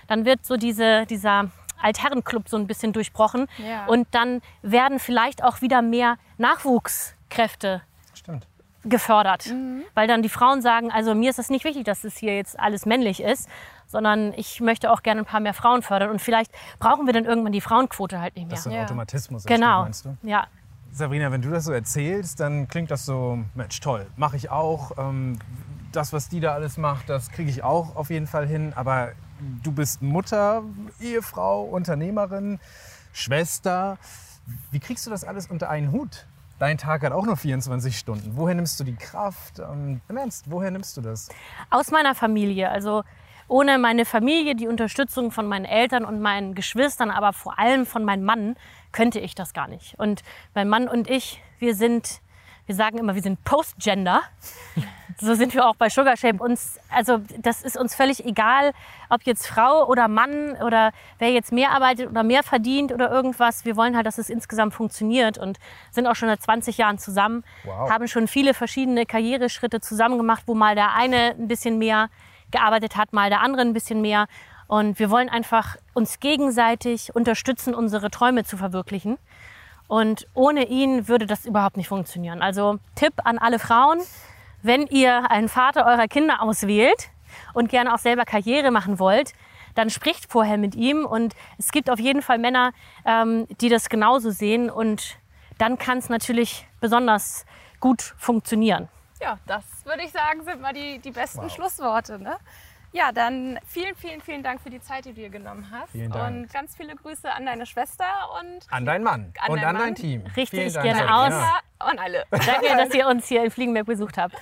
dann 0.08 0.24
wird 0.24 0.44
so 0.44 0.56
diese, 0.56 1.06
dieser 1.06 1.50
Altherrenclub 1.80 2.48
so 2.48 2.56
ein 2.56 2.66
bisschen 2.66 2.92
durchbrochen. 2.92 3.46
Ja. 3.58 3.86
Und 3.86 4.08
dann 4.10 4.40
werden 4.62 4.98
vielleicht 4.98 5.44
auch 5.44 5.60
wieder 5.62 5.80
mehr 5.80 6.16
Nachwuchskräfte 6.38 7.82
Stimmt. 8.14 8.46
gefördert. 8.84 9.52
Weil 9.94 10.08
dann 10.08 10.22
die 10.22 10.28
Frauen 10.28 10.62
sagen, 10.62 10.90
also 10.90 11.14
mir 11.14 11.30
ist 11.30 11.38
es 11.38 11.50
nicht 11.50 11.64
wichtig, 11.64 11.84
dass 11.84 12.04
es 12.04 12.16
hier 12.16 12.34
jetzt 12.36 12.58
alles 12.58 12.86
männlich 12.86 13.22
ist, 13.22 13.48
sondern 13.86 14.32
ich 14.34 14.60
möchte 14.60 14.90
auch 14.90 15.02
gerne 15.02 15.22
ein 15.22 15.24
paar 15.24 15.40
mehr 15.40 15.54
Frauen 15.54 15.82
fördern. 15.82 16.10
Und 16.10 16.20
vielleicht 16.20 16.50
brauchen 16.78 17.06
wir 17.06 17.12
dann 17.12 17.24
irgendwann 17.24 17.52
die 17.52 17.60
Frauenquote 17.60 18.20
halt 18.20 18.34
nicht 18.36 18.46
mehr. 18.46 18.54
Dass 18.56 18.64
so 18.64 18.70
ein 18.70 18.76
Ja. 18.76 18.82
Automatismus 18.84 19.44
Genau. 19.44 19.82
meinst 19.82 20.04
du? 20.04 20.16
Ja. 20.22 20.46
Sabrina, 20.90 21.30
wenn 21.30 21.42
du 21.42 21.50
das 21.50 21.64
so 21.64 21.72
erzählst, 21.72 22.40
dann 22.40 22.66
klingt 22.66 22.90
das 22.90 23.04
so, 23.04 23.38
Mensch, 23.54 23.78
toll, 23.80 24.06
mache 24.16 24.36
ich 24.36 24.50
auch. 24.50 24.92
Ähm, 24.98 25.38
das, 25.92 26.12
was 26.12 26.28
die 26.28 26.40
da 26.40 26.54
alles 26.54 26.76
macht, 26.76 27.08
das 27.08 27.30
kriege 27.30 27.50
ich 27.50 27.62
auch 27.62 27.94
auf 27.94 28.10
jeden 28.10 28.26
Fall 28.26 28.46
hin. 28.46 28.72
Aber 28.74 29.12
du 29.62 29.72
bist 29.72 30.02
Mutter, 30.02 30.62
Ehefrau, 31.00 31.64
Unternehmerin, 31.64 32.58
Schwester. 33.12 33.98
Wie 34.70 34.80
kriegst 34.80 35.06
du 35.06 35.10
das 35.10 35.24
alles 35.24 35.46
unter 35.46 35.70
einen 35.70 35.92
Hut? 35.92 36.26
Dein 36.58 36.76
Tag 36.76 37.02
hat 37.02 37.12
auch 37.12 37.24
nur 37.24 37.36
24 37.36 37.96
Stunden. 37.96 38.32
Woher 38.34 38.54
nimmst 38.54 38.80
du 38.80 38.84
die 38.84 38.96
Kraft? 38.96 39.60
Ähm, 39.60 40.00
Im 40.08 40.16
Ernst, 40.16 40.50
woher 40.50 40.70
nimmst 40.70 40.96
du 40.96 41.00
das? 41.00 41.28
aus 41.70 41.90
meiner 41.90 42.14
Familie. 42.14 42.70
Also 42.70 43.04
ohne 43.46 43.78
meine 43.78 44.04
Familie, 44.04 44.54
die 44.54 44.68
Unterstützung 44.68 45.30
von 45.30 45.46
meinen 45.46 45.64
Eltern 45.64 46.04
und 46.04 46.20
meinen 46.20 46.54
Geschwistern, 46.54 47.10
aber 47.10 47.32
vor 47.32 47.58
allem 47.58 47.86
von 47.86 48.04
meinem 48.04 48.24
Mann, 48.24 48.56
könnte 48.92 49.20
ich 49.20 49.34
das 49.34 49.54
gar 49.54 49.68
nicht. 49.68 49.98
Und 49.98 50.22
mein 50.54 50.68
Mann 50.68 50.88
und 50.88 51.08
ich, 51.08 51.42
wir 51.58 51.74
sind, 51.74 52.20
wir 52.68 52.74
sagen 52.74 52.98
immer, 52.98 53.14
wir 53.14 53.22
sind 53.22 53.42
Post-Gender. 53.44 54.22
So 55.20 55.34
sind 55.34 55.52
wir 55.54 55.66
auch 55.66 55.74
bei 55.74 55.88
Sugar 55.88 56.16
Shape. 56.16 56.40
Uns, 56.40 56.78
also 56.90 57.18
das 57.38 57.62
ist 57.62 57.76
uns 57.76 57.94
völlig 57.94 58.24
egal, 58.24 58.72
ob 59.08 59.22
jetzt 59.22 59.48
Frau 59.48 59.84
oder 59.88 60.06
Mann 60.06 60.52
oder 60.62 60.92
wer 61.18 61.30
jetzt 61.32 61.50
mehr 61.50 61.70
arbeitet 61.72 62.08
oder 62.10 62.22
mehr 62.22 62.42
verdient 62.44 62.92
oder 62.92 63.10
irgendwas. 63.10 63.64
Wir 63.64 63.74
wollen 63.76 63.96
halt, 63.96 64.06
dass 64.06 64.18
es 64.18 64.30
insgesamt 64.30 64.74
funktioniert 64.74 65.38
und 65.38 65.58
sind 65.90 66.06
auch 66.06 66.14
schon 66.14 66.28
seit 66.28 66.42
20 66.42 66.78
Jahren 66.78 66.98
zusammen, 66.98 67.42
Wow. 67.64 67.90
haben 67.90 68.06
schon 68.06 68.28
viele 68.28 68.54
verschiedene 68.54 69.06
Karriereschritte 69.06 69.80
zusammen 69.80 70.18
gemacht, 70.18 70.44
wo 70.46 70.54
mal 70.54 70.74
der 70.76 70.94
eine 70.94 71.34
ein 71.38 71.48
bisschen 71.48 71.78
mehr 71.78 72.10
gearbeitet 72.52 72.96
hat, 72.96 73.12
mal 73.12 73.28
der 73.30 73.40
andere 73.40 73.62
ein 73.62 73.72
bisschen 73.72 74.00
mehr. 74.00 74.26
Und 74.68 74.98
wir 74.98 75.10
wollen 75.10 75.30
einfach 75.30 75.76
uns 75.94 76.20
gegenseitig 76.20 77.16
unterstützen, 77.16 77.74
unsere 77.74 78.10
Träume 78.10 78.44
zu 78.44 78.56
verwirklichen. 78.58 79.18
Und 79.88 80.26
ohne 80.34 80.66
ihn 80.68 81.08
würde 81.08 81.26
das 81.26 81.46
überhaupt 81.46 81.76
nicht 81.76 81.88
funktionieren. 81.88 82.42
Also 82.42 82.78
Tipp 82.94 83.14
an 83.24 83.38
alle 83.38 83.58
Frauen, 83.58 84.00
wenn 84.62 84.86
ihr 84.86 85.30
einen 85.30 85.48
Vater 85.48 85.86
eurer 85.86 86.06
Kinder 86.08 86.42
auswählt 86.42 87.10
und 87.54 87.68
gerne 87.68 87.94
auch 87.94 87.98
selber 87.98 88.24
Karriere 88.24 88.70
machen 88.70 88.98
wollt, 88.98 89.32
dann 89.74 89.90
spricht 89.90 90.30
vorher 90.30 90.58
mit 90.58 90.74
ihm. 90.74 91.06
Und 91.06 91.34
es 91.58 91.70
gibt 91.72 91.88
auf 91.88 91.98
jeden 91.98 92.20
Fall 92.22 92.38
Männer, 92.38 92.72
ähm, 93.06 93.46
die 93.60 93.68
das 93.68 93.88
genauso 93.88 94.30
sehen. 94.30 94.70
Und 94.70 95.16
dann 95.56 95.78
kann 95.78 95.98
es 95.98 96.08
natürlich 96.08 96.66
besonders 96.80 97.46
gut 97.80 98.02
funktionieren. 98.18 98.88
Ja, 99.20 99.38
das 99.46 99.64
würde 99.84 100.02
ich 100.02 100.12
sagen, 100.12 100.44
sind 100.44 100.60
mal 100.60 100.72
die, 100.72 100.98
die 100.98 101.10
besten 101.10 101.42
Wow. 101.42 101.52
Schlussworte. 101.52 102.18
Ne? 102.18 102.36
Ja, 102.92 103.12
dann 103.12 103.58
vielen, 103.66 103.94
vielen, 103.96 104.20
vielen 104.20 104.42
Dank 104.42 104.60
für 104.62 104.70
die 104.70 104.80
Zeit, 104.80 105.04
die 105.04 105.10
du 105.10 105.20
dir 105.20 105.28
genommen 105.30 105.68
hast. 105.70 105.90
Vielen 105.92 106.10
Dank. 106.10 106.36
Und 106.36 106.52
ganz 106.52 106.74
viele 106.76 106.96
Grüße 106.96 107.30
an 107.30 107.44
deine 107.46 107.66
Schwester 107.66 108.06
und 108.40 108.60
An 108.70 108.86
deinen 108.86 109.04
Mann 109.04 109.32
An 109.40 109.50
und 109.50 109.56
deinen 109.58 109.68
an 109.68 109.74
dein 109.76 109.84
Mann. 109.88 109.94
Team. 109.94 110.24
Richte 110.36 110.56
Vielen 110.56 110.68
ich 110.68 110.72
Dank, 110.74 110.84
gerne 110.84 111.14
aus. 111.14 111.30
ja, 111.30 111.60
an 111.80 111.98
alle. 111.98 112.24
Danke, 112.30 112.66
dass 112.76 112.94
ihr 112.94 113.06
uns 113.06 113.26
hier 113.28 113.44
in 113.44 113.50
Fliegenberg 113.50 113.86
besucht 113.86 114.16
habt. 114.16 114.34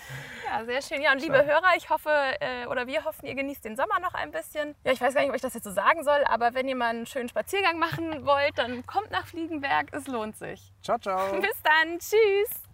Ja, 0.47 0.65
sehr 0.65 0.81
schön. 0.81 1.03
Ja, 1.03 1.13
und 1.13 1.21
liebe 1.21 1.45
Hörer, 1.45 1.77
ich 1.77 1.91
hoffe, 1.91 2.11
äh, 2.41 2.67
oder 2.67 2.87
wir 2.87 3.05
hoffen, 3.05 3.27
ihr 3.27 3.35
genießt 3.35 3.65
den 3.65 3.75
Sommer 3.77 3.99
noch 4.01 4.15
ein 4.15 4.31
bisschen. 4.31 4.77
Ja, 4.85 4.93
ich 4.93 5.01
weiß 5.01 5.13
gar 5.15 5.23
nicht, 5.23 5.31
ob 5.31 5.37
ich 5.37 5.43
das 5.43 5.55
jetzt 5.55 5.65
so 5.65 5.73
sagen 5.73 6.05
soll, 6.05 6.23
aber 6.27 6.55
wenn 6.55 6.69
ihr 6.69 6.77
mal 6.77 6.91
einen 6.91 7.07
schönen 7.07 7.29
Spaziergang 7.29 7.81
machen 7.81 8.25
wollt, 8.25 8.57
dann 8.57 8.87
kommt 8.87 9.11
nach 9.11 9.27
Fliegenberg. 9.27 9.89
Es 9.93 10.07
lohnt 10.07 10.37
sich. 10.37 10.73
Ciao, 10.83 10.99
ciao. 10.99 11.33
Bis 11.41 11.61
dann. 11.65 11.99
Tschüss. 11.99 12.66